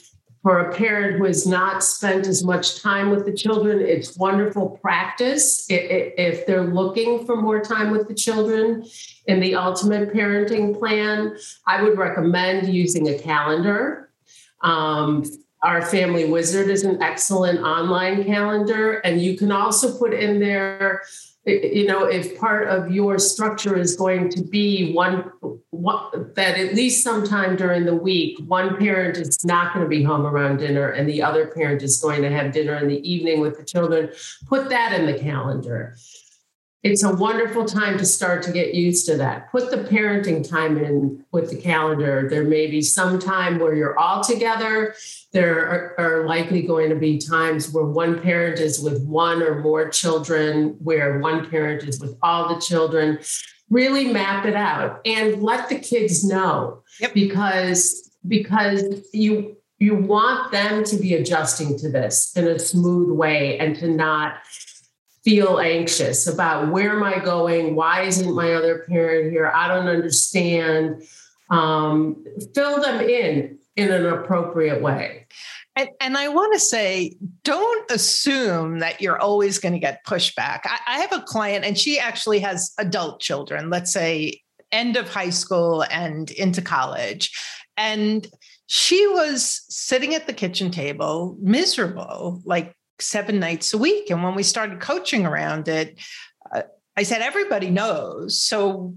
For 0.45 0.59
a 0.59 0.75
parent 0.75 1.17
who 1.17 1.25
has 1.25 1.47
not 1.47 1.83
spent 1.83 2.27
as 2.27 2.45
much 2.45 2.83
time 2.83 3.09
with 3.09 3.25
the 3.25 3.33
children, 3.33 3.81
it's 3.81 4.15
wonderful 4.19 4.79
practice 4.83 5.65
if 5.71 6.47
they're 6.47 6.67
looking 6.67 7.25
for 7.25 7.35
more 7.35 7.63
time 7.63 7.91
with 7.91 8.09
the 8.09 8.15
children 8.15 8.85
in 9.27 9.41
the 9.41 9.55
ultimate 9.55 10.13
parenting 10.13 10.79
plan, 10.79 11.39
I 11.67 11.83
would 11.83 11.97
recommend 11.97 12.69
using 12.69 13.09
a 13.09 13.19
calendar. 13.19 14.11
Um, 14.61 15.25
Our 15.63 15.81
Family 15.81 16.27
Wizard 16.31 16.69
is 16.69 16.85
an 16.85 17.03
excellent 17.03 17.61
online 17.61 18.25
calendar, 18.25 18.99
and 18.99 19.23
you 19.23 19.39
can 19.39 19.51
also 19.51 19.99
put 19.99 20.13
in 20.13 20.41
there 20.41 21.05
you 21.47 21.87
know 21.87 22.05
if 22.05 22.39
part 22.39 22.69
of 22.69 22.91
your 22.91 23.19
structure 23.19 23.77
is 23.77 23.97
going 23.97 24.31
to 24.31 24.43
be 24.43 24.93
one, 24.93 25.31
that 26.35 26.59
at 26.59 26.75
least 26.75 27.05
sometime 27.05 27.57
during 27.57 27.85
the 27.85 27.95
week 27.95 28.39
one 28.47 28.77
parent 28.77 29.19
is 29.19 29.45
not 29.45 29.75
going 29.75 29.85
to 29.85 29.89
be 29.89 30.03
home 30.03 30.25
around 30.25 30.59
dinner 30.59 30.91
and 30.91 31.09
the 31.09 31.23
other 31.23 31.47
parent 31.49 31.83
is 31.83 32.01
going 32.01 32.23
to 32.23 32.31
have 32.31 32.53
dinner 32.53 32.77
in 32.77 32.89
the 32.89 33.09
evening 33.09 33.41
with 33.41 33.59
the 33.59 33.65
children 33.65 34.11
put 34.47 34.69
that 34.71 34.93
in 34.99 35.07
the 35.07 35.19
calendar 35.19 35.97
it's 36.85 37.03
a 37.03 37.15
wonderful 37.15 37.65
time 37.65 37.97
to 37.97 38.05
start 38.05 38.43
to 38.43 38.53
get 38.53 38.75
used 38.75 39.07
to 39.07 39.17
that. 39.17 39.51
Put 39.51 39.71
the 39.71 39.79
parenting 39.79 40.47
time 40.47 40.77
in 40.77 41.25
with 41.33 41.49
the 41.49 41.57
calendar. 41.57 42.29
There 42.29 42.45
may 42.45 42.67
be 42.67 42.83
some 42.83 43.19
time 43.19 43.59
where 43.59 43.75
you're 43.75 43.99
all 43.99 44.23
together. 44.23 44.95
There 45.33 45.67
are, 45.67 45.95
are, 45.99 46.27
likely 46.27 46.61
going 46.61 46.91
to 46.91 46.97
be 46.97 47.17
times 47.19 47.73
where 47.73 47.87
one 47.87 48.21
parent 48.21 48.61
is 48.61 48.81
with 48.81 49.03
one 49.07 49.43
or 49.43 49.61
more 49.61 49.89
children, 49.89 50.77
where 50.79 51.19
one 51.21 51.49
parent 51.49 51.85
is 51.85 52.01
with 52.01 52.19
all 52.23 52.55
the 52.55 52.61
children. 52.61 53.19
Really 53.71 54.13
map 54.13 54.45
it 54.45 54.55
out 54.55 55.01
and 55.07 55.43
let 55.43 55.71
the 55.71 55.79
kids 55.79 56.23
know 56.23 56.83
yep. 57.01 57.15
because 57.15 58.15
because 58.29 58.85
you 59.15 59.57
you 59.79 59.97
want 59.97 60.53
them 60.53 60.85
to 60.85 60.97
be 60.97 61.15
adjusting 61.15 61.79
to 61.79 61.91
this 61.91 62.37
in 62.37 62.47
a 62.47 62.59
smooth 62.59 63.11
way 63.11 63.59
and 63.59 63.75
to 63.77 63.89
not 63.89 64.35
feel 65.25 65.59
anxious 65.59 66.27
about 66.27 66.71
where 66.71 66.91
am 66.91 67.03
I 67.03 67.19
going? 67.19 67.75
Why 67.75 68.03
isn't 68.03 68.35
my 68.35 68.53
other 68.53 68.85
parent 68.87 69.33
here? 69.33 69.51
I 69.55 69.69
don't 69.69 69.87
understand. 69.87 71.03
Um, 71.51 72.25
fill 72.55 72.81
them 72.81 73.01
in 73.01 73.59
in 73.77 73.91
an 73.91 74.07
appropriate 74.07 74.81
way. 74.81 75.27
And, 75.77 75.89
and 76.01 76.17
I 76.17 76.29
want 76.29 76.53
to 76.55 76.61
say, 76.61 77.17
don't 77.43 77.91
assume 77.91 78.79
that 78.79 79.01
you're 79.01 79.19
always 79.19 79.59
going 79.59 79.73
to 79.73 79.81
get 79.81 80.05
pushback. 80.07 80.61
I, 80.65 80.79
I 80.87 81.01
have 81.01 81.13
a 81.13 81.23
client, 81.23 81.65
and 81.65 81.77
she 81.77 81.99
actually 81.99 82.39
has 82.41 82.73
adult 82.79 83.21
children, 83.21 83.71
let's 83.71 83.93
say 83.93 84.41
end 84.71 84.97
of 84.97 85.09
high 85.09 85.31
school 85.31 85.85
and 85.91 86.31
into 86.33 86.63
college. 86.63 87.33
And 87.77 88.27
she 88.67 89.07
was 89.09 89.65
sitting 89.69 90.15
at 90.15 90.27
the 90.27 90.33
kitchen 90.33 90.71
table, 90.71 91.37
miserable, 91.41 92.41
like 92.45 92.75
seven 92.99 93.41
nights 93.41 93.75
a 93.75 93.79
week. 93.79 94.11
And 94.11 94.23
when 94.23 94.35
we 94.35 94.43
started 94.43 94.81
coaching 94.81 95.27
around 95.27 95.69
it, 95.69 96.01
uh, 96.55 96.63
I 96.97 97.03
said, 97.03 97.23
everybody 97.23 97.71
knows. 97.71 98.41
So 98.41 98.95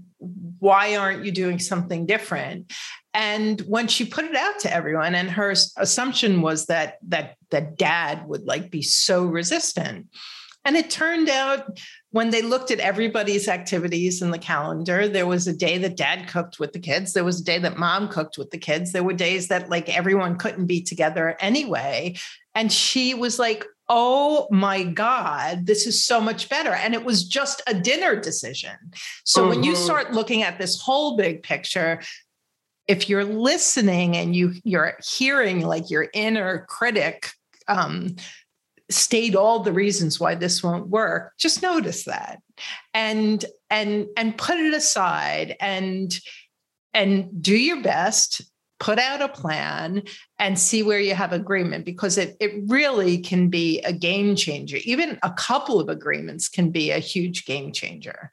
why 0.58 0.96
aren't 0.96 1.24
you 1.24 1.32
doing 1.32 1.58
something 1.58 2.06
different? 2.06 2.72
And 3.14 3.60
when 3.62 3.88
she 3.88 4.04
put 4.04 4.24
it 4.24 4.36
out 4.36 4.60
to 4.60 4.72
everyone, 4.72 5.14
and 5.14 5.30
her 5.30 5.54
assumption 5.76 6.40
was 6.40 6.66
that 6.66 6.98
that 7.08 7.36
that 7.50 7.76
dad 7.76 8.28
would 8.28 8.44
like 8.44 8.70
be 8.70 8.82
so 8.82 9.24
resistant. 9.24 10.06
And 10.64 10.76
it 10.76 10.90
turned 10.90 11.28
out 11.28 11.78
when 12.10 12.30
they 12.30 12.42
looked 12.42 12.70
at 12.70 12.78
everybody's 12.78 13.48
activities 13.48 14.20
in 14.22 14.30
the 14.30 14.38
calendar, 14.38 15.08
there 15.08 15.26
was 15.26 15.46
a 15.46 15.56
day 15.56 15.78
that 15.78 15.96
dad 15.96 16.28
cooked 16.28 16.58
with 16.58 16.72
the 16.72 16.78
kids. 16.78 17.12
There 17.12 17.24
was 17.24 17.40
a 17.40 17.44
day 17.44 17.58
that 17.58 17.78
mom 17.78 18.08
cooked 18.08 18.36
with 18.36 18.50
the 18.50 18.58
kids. 18.58 18.92
There 18.92 19.02
were 19.02 19.14
days 19.14 19.48
that 19.48 19.70
like 19.70 19.88
everyone 19.88 20.36
couldn't 20.36 20.66
be 20.66 20.82
together 20.82 21.36
anyway. 21.40 22.16
And 22.54 22.70
she 22.70 23.14
was 23.14 23.38
like, 23.38 23.64
oh 23.88 24.46
my 24.50 24.82
God, 24.82 25.66
this 25.66 25.86
is 25.86 26.04
so 26.04 26.20
much 26.20 26.48
better. 26.48 26.72
And 26.72 26.94
it 26.94 27.04
was 27.04 27.24
just 27.24 27.62
a 27.66 27.74
dinner 27.74 28.20
decision. 28.20 28.76
So 29.24 29.40
mm-hmm. 29.40 29.50
when 29.50 29.62
you 29.62 29.72
mm-hmm. 29.72 29.84
start 29.84 30.12
looking 30.12 30.42
at 30.42 30.58
this 30.58 30.80
whole 30.80 31.16
big 31.16 31.42
picture, 31.42 32.00
if 32.88 33.08
you're 33.08 33.24
listening 33.24 34.16
and 34.16 34.34
you 34.34 34.54
you're 34.64 34.96
hearing 35.06 35.60
like 35.60 35.90
your 35.90 36.08
inner 36.14 36.66
critic 36.68 37.30
um, 37.68 38.16
state 38.90 39.36
all 39.36 39.60
the 39.60 39.72
reasons 39.72 40.18
why 40.18 40.34
this 40.34 40.62
won't 40.62 40.88
work 40.88 41.34
just 41.38 41.62
notice 41.62 42.04
that 42.04 42.40
and 42.94 43.44
and 43.68 44.06
and 44.16 44.38
put 44.38 44.58
it 44.58 44.72
aside 44.72 45.54
and 45.60 46.18
and 46.94 47.42
do 47.42 47.54
your 47.54 47.82
best 47.82 48.40
put 48.80 48.98
out 48.98 49.20
a 49.20 49.28
plan 49.28 50.02
and 50.38 50.58
see 50.58 50.82
where 50.82 51.00
you 51.00 51.14
have 51.14 51.32
agreement 51.32 51.84
because 51.84 52.16
it, 52.16 52.36
it 52.40 52.52
really 52.66 53.18
can 53.18 53.48
be 53.48 53.80
a 53.80 53.92
game 53.92 54.36
changer 54.36 54.78
even 54.84 55.18
a 55.22 55.32
couple 55.32 55.80
of 55.80 55.88
agreements 55.88 56.48
can 56.48 56.70
be 56.70 56.90
a 56.90 56.98
huge 56.98 57.44
game 57.44 57.72
changer 57.72 58.30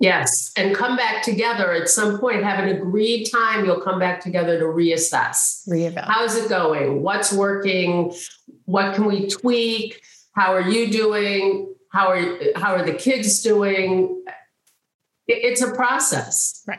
Yes, 0.00 0.52
and 0.56 0.76
come 0.76 0.96
back 0.96 1.24
together 1.24 1.72
at 1.72 1.88
some 1.88 2.20
point. 2.20 2.44
Have 2.44 2.62
an 2.62 2.68
agreed 2.68 3.24
time. 3.24 3.64
You'll 3.64 3.80
come 3.80 3.98
back 3.98 4.20
together 4.20 4.56
to 4.58 4.64
reassess. 4.64 5.68
Reevaluate. 5.68 6.04
How's 6.04 6.36
it 6.36 6.48
going? 6.48 7.02
What's 7.02 7.32
working? 7.32 8.14
What 8.64 8.94
can 8.94 9.06
we 9.06 9.28
tweak? 9.28 10.00
How 10.34 10.54
are 10.54 10.60
you 10.60 10.88
doing? 10.92 11.74
How 11.90 12.12
are 12.12 12.38
how 12.54 12.76
are 12.76 12.84
the 12.84 12.92
kids 12.92 13.42
doing? 13.42 14.22
It's 15.26 15.62
a 15.62 15.72
process. 15.74 16.62
Right. 16.68 16.78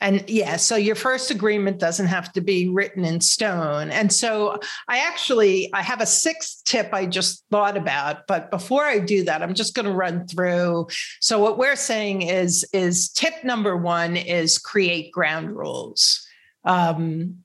And 0.00 0.28
yeah, 0.28 0.56
so 0.56 0.76
your 0.76 0.94
first 0.94 1.30
agreement 1.30 1.78
doesn't 1.78 2.06
have 2.06 2.32
to 2.32 2.40
be 2.40 2.68
written 2.68 3.04
in 3.04 3.20
stone. 3.20 3.90
And 3.90 4.12
so 4.12 4.58
I 4.88 4.98
actually 4.98 5.70
I 5.72 5.82
have 5.82 6.00
a 6.00 6.06
sixth 6.06 6.64
tip 6.64 6.90
I 6.92 7.06
just 7.06 7.44
thought 7.50 7.76
about, 7.76 8.26
but 8.26 8.50
before 8.50 8.84
I 8.84 8.98
do 8.98 9.24
that, 9.24 9.42
I'm 9.42 9.54
just 9.54 9.74
going 9.74 9.86
to 9.86 9.92
run 9.92 10.26
through. 10.26 10.88
So 11.20 11.38
what 11.38 11.58
we're 11.58 11.76
saying 11.76 12.22
is 12.22 12.64
is 12.72 13.08
tip 13.10 13.44
number 13.44 13.76
1 13.76 14.16
is 14.16 14.58
create 14.58 15.12
ground 15.12 15.56
rules. 15.56 16.26
Um, 16.64 17.44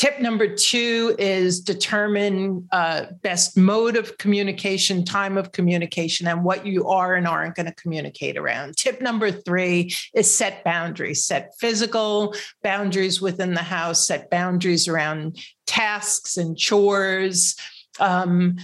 Tip 0.00 0.18
number 0.18 0.48
two 0.48 1.14
is 1.18 1.60
determine 1.60 2.66
uh, 2.72 3.04
best 3.20 3.58
mode 3.58 3.98
of 3.98 4.16
communication, 4.16 5.04
time 5.04 5.36
of 5.36 5.52
communication, 5.52 6.26
and 6.26 6.42
what 6.42 6.64
you 6.64 6.88
are 6.88 7.16
and 7.16 7.26
aren't 7.26 7.54
going 7.54 7.66
to 7.66 7.74
communicate 7.74 8.38
around. 8.38 8.78
Tip 8.78 9.02
number 9.02 9.30
three 9.30 9.94
is 10.14 10.34
set 10.34 10.64
boundaries, 10.64 11.26
set 11.26 11.52
physical 11.58 12.34
boundaries 12.62 13.20
within 13.20 13.52
the 13.52 13.60
house, 13.60 14.06
set 14.06 14.30
boundaries 14.30 14.88
around 14.88 15.36
tasks 15.66 16.38
and 16.38 16.56
chores. 16.56 17.54
Um, 17.98 18.56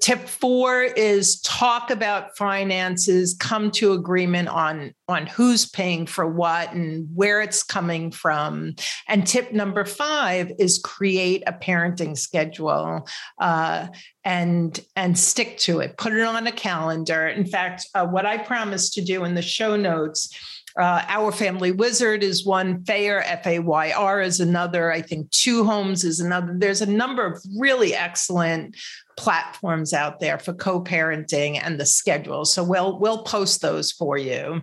tip 0.00 0.26
four 0.26 0.82
is 0.82 1.40
talk 1.42 1.90
about 1.90 2.36
finances 2.36 3.34
come 3.38 3.70
to 3.70 3.92
agreement 3.92 4.48
on 4.48 4.92
on 5.08 5.26
who's 5.26 5.68
paying 5.68 6.06
for 6.06 6.26
what 6.26 6.72
and 6.72 7.08
where 7.14 7.40
it's 7.40 7.62
coming 7.62 8.10
from. 8.10 8.74
And 9.06 9.26
tip 9.26 9.52
number 9.52 9.84
five 9.84 10.50
is 10.58 10.80
create 10.82 11.44
a 11.46 11.52
parenting 11.52 12.18
schedule 12.18 13.08
uh, 13.38 13.86
and 14.24 14.80
and 14.96 15.16
stick 15.16 15.58
to 15.58 15.78
it. 15.78 15.96
Put 15.96 16.12
it 16.12 16.22
on 16.22 16.46
a 16.46 16.52
calendar. 16.52 17.28
In 17.28 17.46
fact 17.46 17.86
uh, 17.94 18.06
what 18.06 18.26
i 18.26 18.38
promised 18.38 18.94
to 18.94 19.02
do 19.02 19.24
in 19.24 19.34
the 19.34 19.42
show 19.42 19.76
notes 19.76 20.34
uh, 20.78 21.02
Our 21.08 21.32
Family 21.32 21.72
Wizard 21.72 22.22
is 22.22 22.44
one. 22.44 22.82
Fayr, 22.84 23.22
F 23.24 23.46
A 23.46 23.58
Y 23.60 23.92
R, 23.92 24.20
is 24.20 24.40
another. 24.40 24.92
I 24.92 25.00
think 25.00 25.30
Two 25.30 25.64
Homes 25.64 26.04
is 26.04 26.20
another. 26.20 26.54
There's 26.56 26.82
a 26.82 26.90
number 26.90 27.24
of 27.24 27.42
really 27.58 27.94
excellent 27.94 28.76
platforms 29.16 29.94
out 29.94 30.20
there 30.20 30.38
for 30.38 30.52
co-parenting 30.52 31.58
and 31.62 31.80
the 31.80 31.86
schedule. 31.86 32.44
So 32.44 32.62
we'll 32.62 32.98
we'll 32.98 33.22
post 33.22 33.62
those 33.62 33.90
for 33.90 34.18
you. 34.18 34.60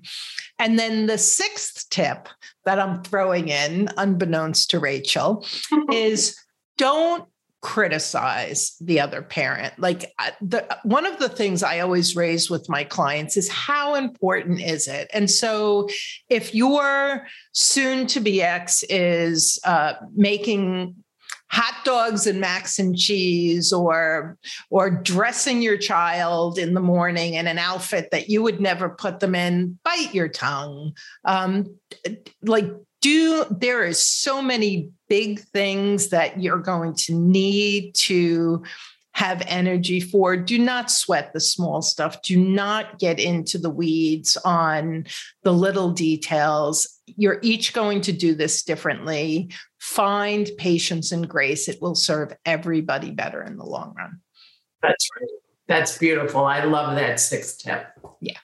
And 0.60 0.78
then 0.78 1.08
the 1.08 1.18
sixth 1.18 1.90
tip 1.90 2.30
that 2.66 2.80
I'm 2.80 3.02
throwing 3.04 3.50
in, 3.50 3.90
unbeknownst 3.98 4.70
to 4.72 4.80
Rachel, 4.80 5.46
is 5.92 6.38
don't 6.78 7.28
criticize 7.64 8.76
the 8.82 9.00
other 9.00 9.22
parent. 9.22 9.80
Like 9.80 10.14
the 10.42 10.68
one 10.84 11.06
of 11.06 11.18
the 11.18 11.30
things 11.30 11.64
i 11.64 11.80
always 11.80 12.14
raise 12.14 12.50
with 12.50 12.68
my 12.70 12.84
clients 12.84 13.38
is 13.38 13.50
how 13.50 13.96
important 13.96 14.62
is 14.62 14.88
it? 14.88 15.10
And 15.14 15.32
so 15.32 15.88
if 16.30 16.54
your 16.54 17.26
soon 17.54 18.06
to 18.08 18.20
be 18.20 18.44
ex 18.44 18.84
is 18.90 19.60
uh, 19.64 19.94
making 20.14 20.96
hot 21.50 21.86
dogs 21.86 22.28
and 22.28 22.42
mac 22.42 22.68
and 22.80 22.98
cheese 22.98 23.72
or 23.72 24.38
or 24.70 24.90
dressing 24.90 25.62
your 25.62 25.78
child 25.78 26.60
in 26.60 26.74
the 26.74 26.82
morning 26.82 27.36
in 27.36 27.48
an 27.48 27.60
outfit 27.60 28.10
that 28.12 28.28
you 28.28 28.44
would 28.44 28.60
never 28.60 28.90
put 28.90 29.22
them 29.22 29.36
in 29.36 29.80
bite 29.86 30.14
your 30.14 30.28
tongue. 30.28 30.94
Um, 31.24 31.78
like 32.42 32.70
do 33.02 33.46
there 33.52 33.84
is 33.84 34.02
so 34.02 34.42
many 34.42 34.90
big 35.14 35.42
things 35.42 36.10
that 36.10 36.42
you're 36.42 36.58
going 36.58 36.96
to 36.96 37.14
need 37.14 37.94
to 37.94 38.64
have 39.12 39.44
energy 39.46 40.00
for. 40.00 40.36
Do 40.36 40.58
not 40.58 40.90
sweat 40.90 41.34
the 41.34 41.40
small 41.40 41.84
stuff. 41.84 42.24
Do 42.24 42.36
not 42.36 42.98
get 42.98 43.20
into 43.20 43.60
the 43.60 43.70
weeds 43.70 44.38
on 44.44 45.06
the 45.44 45.54
little 45.54 45.92
details. 45.92 47.00
You're 47.06 47.38
each 47.44 47.74
going 47.74 48.02
to 48.02 48.12
do 48.12 48.34
this 48.34 48.64
differently. 48.64 49.52
Find 49.80 50.50
patience 50.58 51.12
and 51.12 51.30
grace. 51.30 51.70
It 51.70 51.80
will 51.80 51.94
serve 51.94 52.34
everybody 52.44 53.12
better 53.12 53.44
in 53.44 53.58
the 53.58 53.66
long 53.66 53.94
run. 53.96 54.20
That's 54.82 55.08
right. 55.16 55.30
That's 55.68 55.96
beautiful. 55.96 56.44
I 56.44 56.64
love 56.64 56.96
that 56.96 57.20
sixth 57.20 57.60
tip. 57.60 57.86
Yeah. 58.20 58.40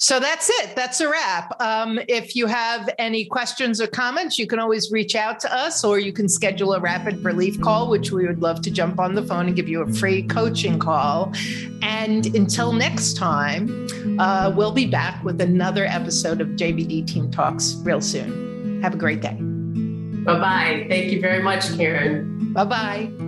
So 0.00 0.20
that's 0.20 0.48
it. 0.48 0.76
That's 0.76 1.00
a 1.00 1.10
wrap. 1.10 1.60
Um, 1.60 1.98
if 2.06 2.36
you 2.36 2.46
have 2.46 2.88
any 2.98 3.24
questions 3.24 3.80
or 3.80 3.88
comments, 3.88 4.38
you 4.38 4.46
can 4.46 4.60
always 4.60 4.92
reach 4.92 5.16
out 5.16 5.40
to 5.40 5.52
us 5.52 5.82
or 5.82 5.98
you 5.98 6.12
can 6.12 6.28
schedule 6.28 6.72
a 6.74 6.80
rapid 6.80 7.24
relief 7.24 7.60
call, 7.60 7.90
which 7.90 8.12
we 8.12 8.24
would 8.24 8.40
love 8.40 8.62
to 8.62 8.70
jump 8.70 9.00
on 9.00 9.16
the 9.16 9.22
phone 9.24 9.48
and 9.48 9.56
give 9.56 9.68
you 9.68 9.82
a 9.82 9.92
free 9.92 10.22
coaching 10.22 10.78
call. 10.78 11.32
And 11.82 12.26
until 12.36 12.72
next 12.72 13.16
time, 13.16 13.88
uh, 14.20 14.52
we'll 14.54 14.72
be 14.72 14.86
back 14.86 15.22
with 15.24 15.40
another 15.40 15.84
episode 15.84 16.40
of 16.40 16.48
JBD 16.50 17.04
Team 17.08 17.28
Talks 17.32 17.74
real 17.82 18.00
soon. 18.00 18.80
Have 18.82 18.94
a 18.94 18.98
great 18.98 19.20
day. 19.20 19.36
Bye 20.24 20.38
bye. 20.38 20.86
Thank 20.88 21.10
you 21.10 21.20
very 21.20 21.42
much, 21.42 21.76
Karen. 21.76 22.52
Bye 22.52 22.64
bye. 22.64 23.27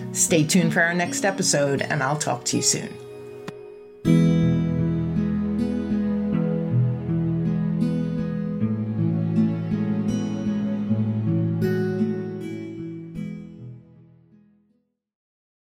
Stay 0.13 0.43
tuned 0.43 0.73
for 0.73 0.81
our 0.81 0.93
next 0.93 1.25
episode, 1.25 1.81
and 1.81 2.03
I'll 2.03 2.17
talk 2.17 2.43
to 2.45 2.57
you 2.57 2.63
soon. 2.63 3.00